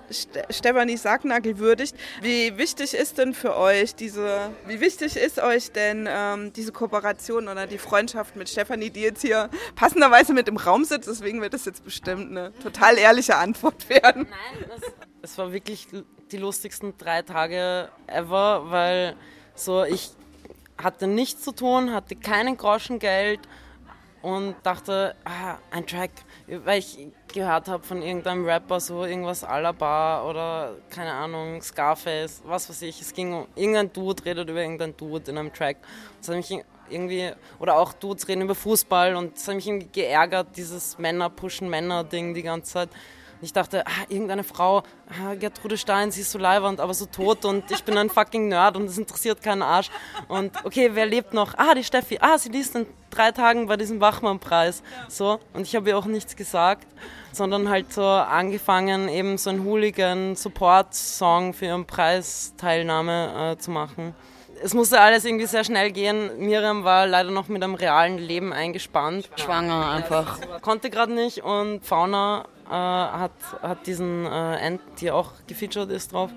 Stefanie 0.49 0.97
Sargnagel 0.97 1.57
würdigt. 1.57 1.95
Wie 2.21 2.55
wichtig 2.57 2.93
ist 2.93 3.17
denn 3.17 3.33
für 3.33 3.57
euch 3.57 3.95
diese, 3.95 4.51
wie 4.67 4.79
wichtig 4.79 5.15
ist 5.15 5.39
euch 5.39 5.71
denn 5.71 6.07
ähm, 6.07 6.53
diese 6.53 6.71
Kooperation 6.71 7.47
oder 7.47 7.65
die 7.65 7.79
Freundschaft 7.79 8.35
mit 8.35 8.47
Stefanie, 8.47 8.91
die 8.91 9.01
jetzt 9.01 9.21
hier 9.21 9.49
passenderweise 9.75 10.33
mit 10.33 10.47
im 10.47 10.57
Raum 10.57 10.83
sitzt? 10.83 11.07
Deswegen 11.09 11.41
wird 11.41 11.53
das 11.53 11.65
jetzt 11.65 11.83
bestimmt 11.83 12.29
eine 12.29 12.53
total 12.59 12.97
ehrliche 12.97 13.37
Antwort 13.37 13.89
werden. 13.89 14.27
Nein, 14.29 14.65
das, 14.69 14.91
das 15.21 15.37
war 15.39 15.53
wirklich 15.53 15.87
die 16.31 16.37
lustigsten 16.37 16.93
drei 16.97 17.23
Tage 17.23 17.89
ever, 18.05 18.69
weil 18.69 19.15
so 19.55 19.83
ich 19.83 20.11
hatte 20.77 21.07
nichts 21.07 21.43
zu 21.43 21.51
tun, 21.51 21.93
hatte 21.93 22.15
keinen 22.15 22.57
Groschen 22.57 22.99
Geld 22.99 23.39
und 24.21 24.55
dachte, 24.63 25.15
ah, 25.25 25.57
ein 25.71 25.86
Track, 25.88 26.12
weil 26.47 26.79
ich 26.79 27.07
gehört 27.34 27.67
habe 27.67 27.84
von 27.84 28.01
irgendeinem 28.01 28.45
Rapper 28.45 28.79
so 28.79 29.03
irgendwas 29.03 29.43
Alaba 29.43 30.27
oder 30.29 30.75
keine 30.89 31.12
Ahnung, 31.12 31.62
Scarface, 31.62 32.41
was 32.45 32.69
weiß 32.69 32.84
ich. 32.84 33.01
Es 33.01 33.13
ging 33.13 33.34
um 33.34 33.47
irgendein 33.55 33.91
Dude 33.91 34.23
redet 34.23 34.49
über 34.49 34.62
irgendein 34.62 34.95
Dude 34.95 35.31
in 35.31 35.38
einem 35.38 35.53
Track. 35.53 35.77
Das 36.19 36.29
hat 36.29 36.36
mich 36.36 36.63
irgendwie, 36.89 37.31
oder 37.60 37.77
auch 37.77 37.93
Dudes 37.93 38.27
reden 38.27 38.41
über 38.41 38.55
Fußball 38.55 39.15
und 39.15 39.36
das 39.36 39.47
hat 39.47 39.55
mich 39.55 39.67
irgendwie 39.67 39.89
geärgert, 39.91 40.49
dieses 40.55 40.97
Männer 40.97 41.29
pushen 41.29 41.69
Männer 41.69 42.03
Ding 42.03 42.34
die 42.34 42.43
ganze 42.43 42.73
Zeit 42.73 42.89
ich 43.41 43.54
dachte, 43.54 43.86
ah, 43.86 44.06
irgendeine 44.10 44.43
Frau, 44.43 44.84
ah, 45.10 45.36
Gertrude 45.36 45.77
Stein, 45.77 46.12
sie 46.12 46.21
ist 46.21 46.32
so 46.32 46.38
leibernd, 46.39 46.80
aber 46.80 46.93
so 46.93 47.06
tot 47.06 47.45
und 47.45 47.69
ich 47.71 47.84
bin 47.84 47.97
ein 47.97 48.10
fucking 48.12 48.47
Nerd 48.47 48.77
und 48.77 48.86
es 48.86 48.97
interessiert 48.97 49.41
keinen 49.41 49.62
Arsch. 49.62 49.89
Und 50.27 50.51
okay, 50.63 50.91
wer 50.93 51.06
lebt 51.06 51.34
noch? 51.34 51.54
Ah, 51.58 51.73
die 51.73 51.84
Steffi. 51.84 52.17
Ah, 52.21 52.38
sie 52.38 52.49
liest 52.49 52.75
in 52.75 52.86
drei 53.10 53.32
Tagen 53.32 53.67
bei 53.67 53.77
diesem 53.77 53.99
Wachmann-Preis. 53.99 54.84
So, 55.08 55.39
und 55.54 55.63
ich 55.63 55.75
habe 55.75 55.89
ihr 55.89 55.97
auch 55.97 56.06
nichts 56.06 56.36
gesagt, 56.36 56.88
sondern 57.32 57.69
halt 57.69 57.91
so 57.91 58.06
angefangen, 58.06 59.10
eben 59.10 59.38
so 59.38 59.49
einen 59.49 59.65
Hooligan-Support-Song 59.65 61.54
für 61.54 61.65
ihren 61.65 61.86
Preisteilnahme 61.86 63.54
äh, 63.54 63.58
zu 63.58 63.71
machen 63.71 64.13
es 64.63 64.73
musste 64.73 64.99
alles 64.99 65.25
irgendwie 65.25 65.45
sehr 65.45 65.63
schnell 65.63 65.91
gehen. 65.91 66.30
Miriam 66.38 66.84
war 66.84 67.08
leider 67.08 67.32
noch 67.32 67.47
mit 67.47 67.63
einem 67.63 67.75
realen 67.75 68.17
Leben 68.17 68.54
eingespannt. 68.54 69.30
Schwanger 69.36 69.89
einfach. 69.89 70.39
Konnte 70.62 70.89
gerade 70.89 71.13
nicht 71.13 71.43
und 71.43 71.84
Fauna 71.84 72.45
äh, 72.71 72.73
hat, 72.73 73.31
hat 73.62 73.86
diesen 73.86 74.25
äh, 74.25 74.55
End, 74.57 74.81
die 74.99 75.12
auch 75.12 75.34
gefeatured 75.45 75.91
ist 75.91 76.13
drauf, 76.13 76.31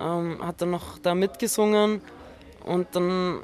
ähm, 0.00 0.38
hat 0.44 0.62
dann 0.62 0.70
noch 0.70 0.98
da 0.98 1.14
mitgesungen 1.14 2.00
und 2.64 2.94
dann, 2.94 3.40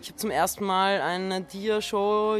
ich 0.00 0.08
habe 0.08 0.16
zum 0.16 0.30
ersten 0.30 0.64
Mal 0.64 1.00
eine 1.00 1.42
Dia-Show 1.42 2.38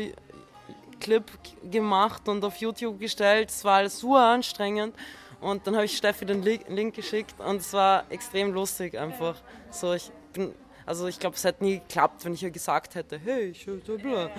Clip 1.00 1.24
gemacht 1.68 2.28
und 2.28 2.44
auf 2.44 2.56
YouTube 2.56 3.00
gestellt. 3.00 3.48
Es 3.48 3.64
war 3.64 3.78
alles 3.78 3.98
super 3.98 4.26
anstrengend. 4.26 4.94
Und 5.40 5.66
dann 5.66 5.74
habe 5.74 5.86
ich 5.86 5.96
Steffi 5.96 6.26
den 6.26 6.42
Link 6.42 6.94
geschickt 6.94 7.34
und 7.40 7.56
es 7.56 7.72
war 7.72 8.04
extrem 8.10 8.52
lustig 8.52 8.98
einfach. 8.98 9.36
So, 9.70 9.94
ich 9.94 10.12
bin, 10.34 10.54
also 10.84 11.06
ich 11.06 11.18
glaube, 11.18 11.36
es 11.36 11.44
hätte 11.44 11.64
nie 11.64 11.78
geklappt, 11.78 12.24
wenn 12.24 12.34
ich 12.34 12.42
ihr 12.42 12.50
gesagt 12.50 12.94
hätte, 12.94 13.18
hey, 13.18 13.46
ich 13.46 13.64
bla. 13.64 14.30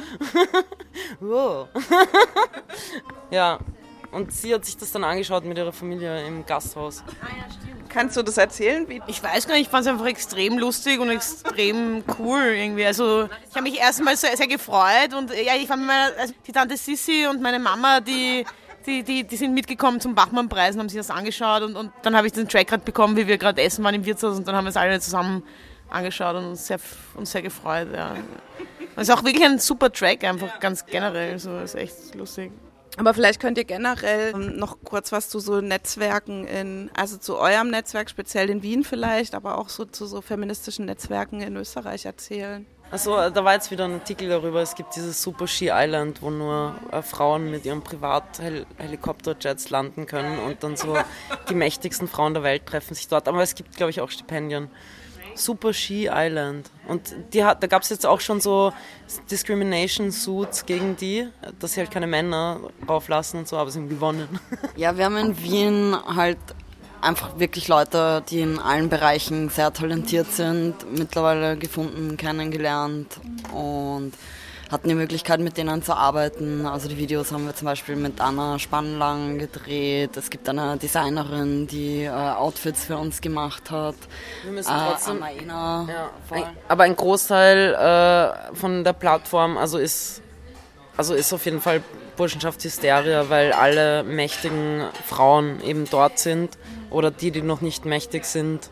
wow. 1.20 1.68
ja, 3.32 3.58
und 4.12 4.32
sie 4.32 4.54
hat 4.54 4.66
sich 4.66 4.78
das 4.78 4.92
dann 4.92 5.04
angeschaut 5.04 5.46
mit 5.46 5.58
ihrer 5.58 5.72
Familie 5.72 6.26
im 6.26 6.46
Gasthaus. 6.46 7.04
Ah 7.22 7.28
ja, 7.28 7.52
stimmt. 7.52 7.90
Kannst 7.90 8.16
du 8.18 8.24
das 8.24 8.38
erzählen? 8.38 8.88
Wie? 8.88 9.02
Ich 9.08 9.22
weiß 9.22 9.48
gar 9.48 9.56
nicht, 9.56 9.64
ich 9.64 9.70
fand 9.70 9.86
es 9.86 9.92
einfach 9.92 10.06
extrem 10.06 10.58
lustig 10.58 11.00
und 11.00 11.10
extrem 11.10 12.04
cool 12.20 12.42
irgendwie. 12.42 12.86
Also 12.86 13.30
ich 13.50 13.56
habe 13.56 13.64
mich 13.64 13.80
erstmal 13.80 14.16
sehr, 14.16 14.36
sehr 14.38 14.48
gefreut 14.48 15.14
und 15.18 15.30
ja, 15.32 15.56
ich 15.56 15.68
fand 15.68 15.86
meine, 15.86 16.14
also 16.18 16.34
die 16.46 16.52
Tante 16.52 16.78
Sissi 16.78 17.28
und 17.30 17.42
meine 17.42 17.60
Mama, 17.60 18.00
die 18.00 18.46
Die, 18.84 19.04
die, 19.04 19.24
die 19.24 19.38
sind 19.38 19.54
mitgekommen 19.54 20.00
zum 20.02 20.16
Bachmann-Preis 20.16 20.74
und 20.74 20.80
haben 20.80 20.90
sich 20.90 20.98
das 20.98 21.12
angeschaut 21.12 21.62
und, 21.62 21.76
und 21.76 21.92
dann 22.02 22.16
habe 22.16 22.26
ich 22.26 22.34
den 22.34 22.48
Track 22.48 22.66
gerade 22.66 22.84
bekommen, 22.84 23.16
wie 23.16 23.28
wir 23.28 23.38
gerade 23.38 23.62
essen 23.62 23.84
waren 23.84 23.94
im 23.94 24.04
Wirtshaus 24.04 24.36
und 24.38 24.48
dann 24.48 24.56
haben 24.56 24.66
wir 24.66 24.70
es 24.70 24.76
alle 24.76 25.00
zusammen 25.00 25.44
angeschaut 25.88 26.36
und 26.36 26.46
uns 26.46 26.66
sehr, 26.66 26.80
uns 27.14 27.32
sehr 27.32 27.44
gefreut. 27.44 27.90
Ja. 27.94 28.14
Und 28.14 28.24
es 28.96 29.08
ist 29.08 29.12
auch 29.12 29.24
wirklich 29.24 29.46
ein 29.46 29.60
super 29.60 29.92
Track, 29.92 30.24
einfach 30.24 30.60
ganz 30.60 30.84
generell. 30.84 31.38
So 31.38 31.60
ist 31.60 31.76
echt 31.76 32.16
lustig. 32.16 32.52
Aber 32.98 33.14
vielleicht 33.14 33.40
könnt 33.40 33.58
ihr 33.58 33.64
generell 33.64 34.34
ähm, 34.34 34.58
noch 34.58 34.78
kurz 34.84 35.12
was 35.12 35.30
zu 35.30 35.40
so 35.40 35.62
Netzwerken 35.62 36.46
in, 36.46 36.92
also 36.94 37.18
zu 37.18 37.38
eurem 37.38 37.70
Netzwerk, 37.70 38.10
speziell 38.10 38.50
in 38.50 38.64
Wien 38.64 38.84
vielleicht, 38.84 39.34
aber 39.34 39.58
auch 39.58 39.70
so 39.70 39.86
zu 39.86 40.06
so 40.06 40.22
feministischen 40.22 40.86
Netzwerken 40.86 41.42
in 41.42 41.56
Österreich 41.56 42.06
erzählen. 42.06 42.66
Also 42.92 43.16
da 43.30 43.46
war 43.46 43.54
jetzt 43.54 43.72
wieder 43.72 43.86
ein 43.86 43.94
Artikel 43.94 44.28
darüber, 44.28 44.62
es 44.62 44.76
gibt 44.76 44.98
dieses 44.98 45.22
Super 45.22 45.48
Ski 45.48 45.70
Island, 45.72 46.22
wo 46.22 46.30
nur 46.30 46.76
äh, 46.92 47.02
Frauen 47.02 47.50
mit 47.50 47.66
ihren 47.66 47.82
Privathelikopterjets 47.82 49.70
landen 49.70 50.06
können 50.06 50.40
und 50.40 50.62
dann 50.62 50.76
so 50.76 50.98
die 51.48 51.56
mächtigsten 51.56 52.10
Frauen 52.10 52.34
der 52.34 52.44
Welt 52.44 52.66
treffen 52.66 52.94
sich 52.94 53.08
dort. 53.08 53.30
Aber 53.30 53.42
es 53.42 53.56
gibt, 53.56 53.78
glaube 53.78 53.92
ich, 53.92 54.02
auch 54.02 54.12
Stipendien. 54.12 54.70
Super 55.36 55.74
Ski 55.74 56.10
Island. 56.12 56.70
Und 56.88 57.16
die 57.34 57.44
hat, 57.44 57.62
da 57.64 57.68
gab 57.68 57.84
es 57.84 57.90
jetzt 57.90 58.06
auch 58.06 58.20
schon 58.20 58.42
so 58.42 58.74
Discrimination 59.30 60.12
Suits 60.12 60.66
gegen 60.66 60.96
die, 60.96 61.28
dass 61.60 61.74
sie 61.74 61.82
halt 61.82 61.92
keine 61.92 62.08
Männer 62.08 62.60
rauflassen 62.88 63.40
und 63.40 63.48
so, 63.48 63.58
aber 63.58 63.72
sie 63.72 63.80
haben 63.80 63.90
gewonnen. 63.90 64.40
Ja, 64.76 64.98
wir 64.98 65.06
haben 65.06 65.18
in 65.18 65.42
Wien 65.42 65.96
halt 66.16 66.38
einfach 67.02 67.38
wirklich 67.40 67.68
Leute, 67.68 68.24
die 68.30 68.42
in 68.42 68.60
allen 68.60 68.90
Bereichen 68.90 69.50
sehr 69.50 69.74
talentiert 69.74 70.32
sind, 70.32 70.76
mittlerweile 70.98 71.58
gefunden, 71.58 72.18
kennengelernt 72.18 73.20
und 73.54 74.14
hatten 74.72 74.88
die 74.88 74.96
Möglichkeit, 74.96 75.42
mit 75.42 75.58
denen 75.58 75.84
zu 75.84 75.94
arbeiten. 75.94 76.66
Also 76.66 76.88
die 76.88 76.98
Videos 76.98 77.32
haben 77.32 77.46
wir 77.46 77.54
zum 77.54 77.66
Beispiel 77.66 77.98
mit 77.98 78.22
Anna 78.22 78.58
Spannlang 78.58 79.38
gedreht. 79.38 80.16
Es 80.16 80.30
gibt 80.30 80.48
eine 80.48 80.78
Designerin, 80.78 81.68
die 81.68 82.04
äh, 82.04 82.10
Outfits 82.10 82.86
für 82.86 82.98
uns 82.98 83.20
gemacht 83.20 83.70
hat. 83.70 83.96
Wir 84.44 84.54
müssen 84.54 84.72
trotzdem, 84.72 85.22
äh, 85.22 85.42
Anna 85.42 85.88
ja, 86.32 86.54
aber 86.70 86.84
ein 86.84 86.96
Großteil 86.96 87.74
äh, 87.74 88.56
von 88.56 88.84
der 88.86 88.94
Plattform 88.94 89.58
also 89.58 89.78
ist, 89.78 90.22
also 90.96 91.14
ist 91.14 91.34
auf 91.34 91.44
jeden 91.44 91.60
Fall 91.60 91.84
Burschenschaftshysterie, 92.16 93.26
weil 93.30 93.52
alle 93.52 94.04
mächtigen 94.04 94.86
Frauen 95.06 95.62
eben 95.64 95.86
dort 95.90 96.18
sind 96.18 96.58
oder 96.90 97.12
die, 97.12 97.32
die 97.32 97.42
noch 97.42 97.62
nicht 97.62 97.86
mächtig 97.86 98.26
sind 98.26 98.70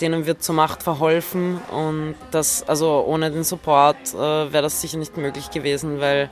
denen 0.00 0.26
wird 0.26 0.42
zur 0.42 0.54
Macht 0.54 0.82
verholfen 0.82 1.60
und 1.70 2.14
das, 2.30 2.66
also 2.68 3.04
ohne 3.06 3.30
den 3.30 3.44
Support 3.44 4.14
äh, 4.14 4.16
wäre 4.16 4.62
das 4.62 4.80
sicher 4.80 4.98
nicht 4.98 5.16
möglich 5.16 5.50
gewesen, 5.50 6.00
weil 6.00 6.30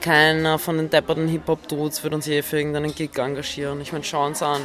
keiner 0.00 0.58
von 0.58 0.76
den 0.76 0.90
depperten 0.90 1.28
Hip-Hop-Dudes 1.28 2.04
wird 2.04 2.14
uns 2.14 2.26
je 2.26 2.42
für 2.42 2.58
irgendeinen 2.58 2.94
Gig 2.94 3.16
engagieren. 3.16 3.80
Ich 3.80 3.92
meine, 3.92 4.04
schau 4.04 4.24
uns 4.24 4.42
an. 4.42 4.60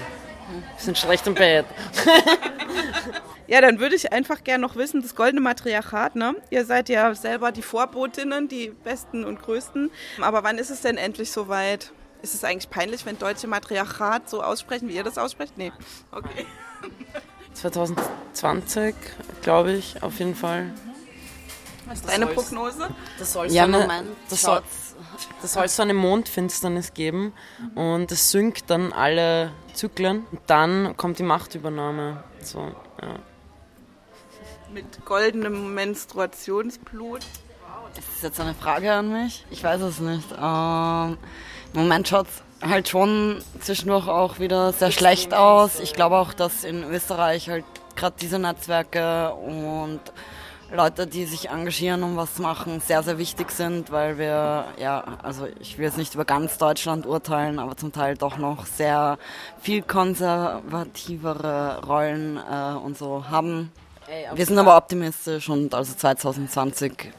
Wir 0.76 0.84
sind 0.84 0.98
schlecht 0.98 1.26
im 1.28 1.34
Bett. 1.36 1.66
Ja, 3.46 3.60
dann 3.60 3.80
würde 3.80 3.96
ich 3.96 4.12
einfach 4.14 4.44
gerne 4.44 4.62
noch 4.62 4.78
wissen, 4.78 5.02
das 5.02 5.16
goldene 5.16 5.42
Matriarchat, 5.42 6.16
ne? 6.16 6.36
Ihr 6.50 6.66
seid 6.66 6.88
ja 6.88 7.14
selber 7.14 7.52
die 7.52 7.62
Vorbotinnen, 7.62 8.48
die 8.48 8.70
besten 8.70 9.26
und 9.26 9.42
größten. 9.42 9.92
Aber 10.22 10.44
wann 10.44 10.58
ist 10.58 10.70
es 10.70 10.82
denn 10.82 10.98
endlich 10.98 11.32
soweit? 11.32 11.92
Ist 12.22 12.34
es 12.34 12.46
eigentlich 12.46 12.70
peinlich, 12.70 13.06
wenn 13.06 13.20
deutsche 13.20 13.48
Matriarchat 13.48 14.30
so 14.30 14.42
aussprechen, 14.42 14.88
wie 14.88 14.94
ihr 14.96 15.04
das 15.04 15.18
aussprecht? 15.18 15.58
Nee. 15.58 15.74
Okay. 16.12 16.46
2020, 17.54 18.96
glaube 19.42 19.74
ich, 19.74 20.02
auf 20.04 20.20
jeden 20.20 20.36
Fall. 20.36 20.72
Was 21.86 22.00
ist 22.00 22.10
deine 22.10 22.28
Prognose? 22.28 22.90
Das 23.20 23.34
soll 23.34 23.52
ja, 23.52 23.68
so 23.68 23.78
eine, 23.78 24.04
das 24.30 24.42
soll, 24.42 24.62
das 25.42 25.54
soll 25.54 25.68
so 25.68 25.82
eine 25.82 25.94
Mondfinsternis 25.94 26.94
geben 26.94 27.34
und 27.76 28.12
es 28.12 28.32
synkt 28.32 28.70
dann 28.70 28.94
alle 28.94 29.52
Zyklen 29.74 30.26
und 30.32 30.42
dann 30.48 30.96
kommt 30.98 31.20
die 31.20 31.24
Machtübernahme. 31.24 32.24
So, 32.42 32.60
ja. 33.02 33.16
Mit 34.74 35.06
goldenem 35.06 35.74
Menstruationsblut. 35.74 37.22
Ist 37.98 38.08
das 38.16 38.22
jetzt 38.24 38.40
eine 38.40 38.56
Frage 38.56 38.92
an 38.92 39.12
mich? 39.12 39.46
Ich 39.52 39.64
weiß 39.64 39.82
es 39.82 40.00
nicht. 40.00 40.32
Ähm, 40.32 41.18
Im 41.74 41.82
Moment 41.82 42.08
schaut 42.08 42.28
es 42.28 42.42
halt 42.68 42.90
schon 42.90 43.42
zwischendurch 43.60 44.08
auch 44.08 44.40
wieder 44.40 44.74
sehr 44.74 44.92
schlecht 44.92 45.34
aus. 45.34 45.80
Ich 45.80 45.94
glaube 45.94 46.18
auch, 46.18 46.34
dass 46.34 46.64
in 46.64 46.84
Österreich 46.84 47.50
halt 47.50 47.66
gerade 47.96 48.16
diese 48.20 48.40
Netzwerke 48.40 49.34
und 49.34 50.00
Leute, 50.72 51.06
die 51.06 51.26
sich 51.26 51.50
engagieren 51.50 52.02
und 52.02 52.18
was 52.18 52.40
machen, 52.40 52.80
sehr, 52.80 53.04
sehr 53.04 53.20
wichtig 53.20 53.52
sind, 53.52 53.92
weil 53.92 54.18
wir, 54.18 54.66
ja, 54.80 55.04
also 55.22 55.48
ich 55.60 55.78
will 55.78 55.86
jetzt 55.86 56.00
nicht 56.00 56.16
über 56.16 56.26
ganz 56.26 56.58
Deutschland 56.58 57.06
urteilen, 57.06 57.60
aber 57.60 57.78
zum 57.78 57.92
Teil 57.92 58.18
doch 58.18 58.38
noch 58.38 58.66
sehr 58.66 59.20
viel 59.62 59.84
konservativere 59.84 61.86
Rollen 61.86 62.38
äh, 62.38 62.76
und 62.76 62.98
so 62.98 63.30
haben. 63.30 63.72
Ey, 64.08 64.28
wir 64.36 64.46
sind 64.46 64.58
aber 64.58 64.78
optimistisch 64.78 65.50
und 65.50 65.74
also 65.74 65.94
2020 65.94 67.14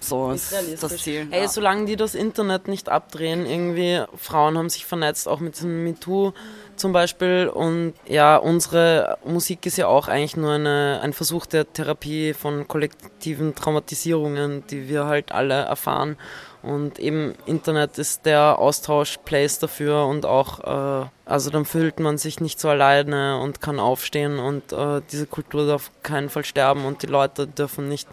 so 0.00 0.30
ist 0.30 0.52
das 0.82 0.96
Ziel. 0.98 1.28
Hey, 1.30 1.42
ja. 1.42 1.48
solange 1.48 1.84
die 1.84 1.96
das 1.96 2.14
Internet 2.14 2.68
nicht 2.68 2.88
abdrehen, 2.88 3.46
irgendwie, 3.46 4.02
Frauen 4.16 4.56
haben 4.56 4.70
sich 4.70 4.86
vernetzt, 4.86 5.28
auch 5.28 5.40
mit 5.40 5.56
diesem 5.56 5.84
MeToo 5.84 6.32
zum 6.80 6.92
Beispiel. 6.92 7.48
Und 7.48 7.94
ja, 8.06 8.36
unsere 8.36 9.18
Musik 9.24 9.66
ist 9.66 9.76
ja 9.76 9.86
auch 9.86 10.08
eigentlich 10.08 10.36
nur 10.36 10.52
eine, 10.52 11.00
ein 11.02 11.12
Versuch 11.12 11.46
der 11.46 11.72
Therapie 11.72 12.34
von 12.34 12.66
kollektiven 12.66 13.54
Traumatisierungen, 13.54 14.64
die 14.66 14.88
wir 14.88 15.04
halt 15.06 15.30
alle 15.32 15.54
erfahren. 15.54 16.16
Und 16.62 16.98
eben 16.98 17.34
Internet 17.46 17.98
ist 17.98 18.26
der 18.26 18.58
Austauschplace 18.58 19.60
dafür 19.60 20.04
und 20.04 20.26
auch, 20.26 21.04
äh, 21.04 21.06
also 21.24 21.50
dann 21.50 21.64
fühlt 21.64 22.00
man 22.00 22.18
sich 22.18 22.40
nicht 22.40 22.60
so 22.60 22.68
alleine 22.68 23.38
und 23.40 23.62
kann 23.62 23.80
aufstehen 23.80 24.38
und 24.38 24.70
äh, 24.72 25.00
diese 25.10 25.26
Kultur 25.26 25.66
darf 25.66 25.90
keinen 26.02 26.28
Fall 26.28 26.44
sterben 26.44 26.84
und 26.84 27.02
die 27.02 27.06
Leute 27.06 27.46
dürfen 27.46 27.88
nicht 27.88 28.08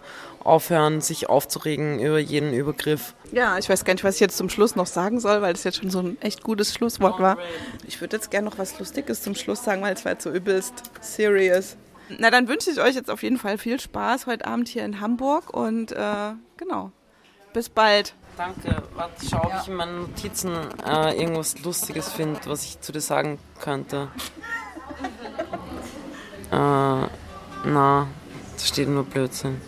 aufhören, 0.48 1.02
sich 1.02 1.30
aufzuregen 1.30 2.00
über 2.00 2.20
jeden 2.20 2.54
Übergriff. 2.54 3.14
Ja, 3.32 3.58
ich 3.58 3.70
weiß 3.70 3.86
gar 3.86 3.94
nicht, 3.94 4.04
was 4.04 4.16
ich 4.16 4.22
jetzt 4.22 4.38
zum 4.38 4.50
Schluss 4.50 4.76
noch 4.76 4.88
sagen 4.88 5.20
soll, 5.20 5.42
weil 5.42 5.54
das 5.54 5.64
jetzt 5.64 5.78
schon 5.78 5.90
so 5.90 6.00
ein 6.00 6.22
echt 6.22 6.44
gutes 6.44 6.74
Schlusswort 6.74 7.20
war. 7.20 7.38
Ich 7.86 8.00
würde 8.02 8.16
jetzt 8.16 8.32
gerne 8.32 8.50
noch 8.50 8.58
was 8.58 8.80
Lustiges 8.80 9.22
zum 9.22 9.36
Schluss 9.36 9.64
sagen, 9.64 9.82
weil 9.82 9.94
es 9.94 10.06
war 10.06 10.14
jetzt 10.14 10.24
so 10.24 10.32
übelst 10.32 10.74
serious. 11.02 11.78
Na, 12.18 12.32
dann 12.32 12.48
wünsche 12.48 12.72
ich 12.72 12.80
euch 12.80 12.96
jetzt 12.96 13.10
auf 13.10 13.22
jeden 13.22 13.38
Fall 13.38 13.58
viel 13.58 13.80
Spaß 13.80 14.28
heute 14.28 14.48
Abend 14.48 14.70
hier 14.70 14.86
in 14.86 15.02
Hamburg 15.02 15.54
und 15.54 15.92
äh, 15.92 16.34
genau, 16.56 16.92
bis 17.54 17.68
bald. 17.68 18.14
Danke. 18.38 18.84
Warte, 18.96 19.26
schau, 19.30 19.42
ob 19.44 19.50
ja. 19.50 19.62
ich 19.62 19.68
in 19.68 19.74
meinen 19.74 20.02
Notizen 20.02 20.54
äh, 20.86 21.20
irgendwas 21.20 21.60
Lustiges 21.64 22.10
finde, 22.10 22.40
was 22.46 22.64
ich 22.64 22.80
zu 22.80 22.92
dir 22.92 23.02
sagen 23.02 23.40
könnte. 23.60 24.10
Äh, 26.50 26.56
na, 26.56 27.10
da 27.66 28.08
steht 28.58 28.88
nur 28.88 29.04
Blödsinn. 29.04 29.60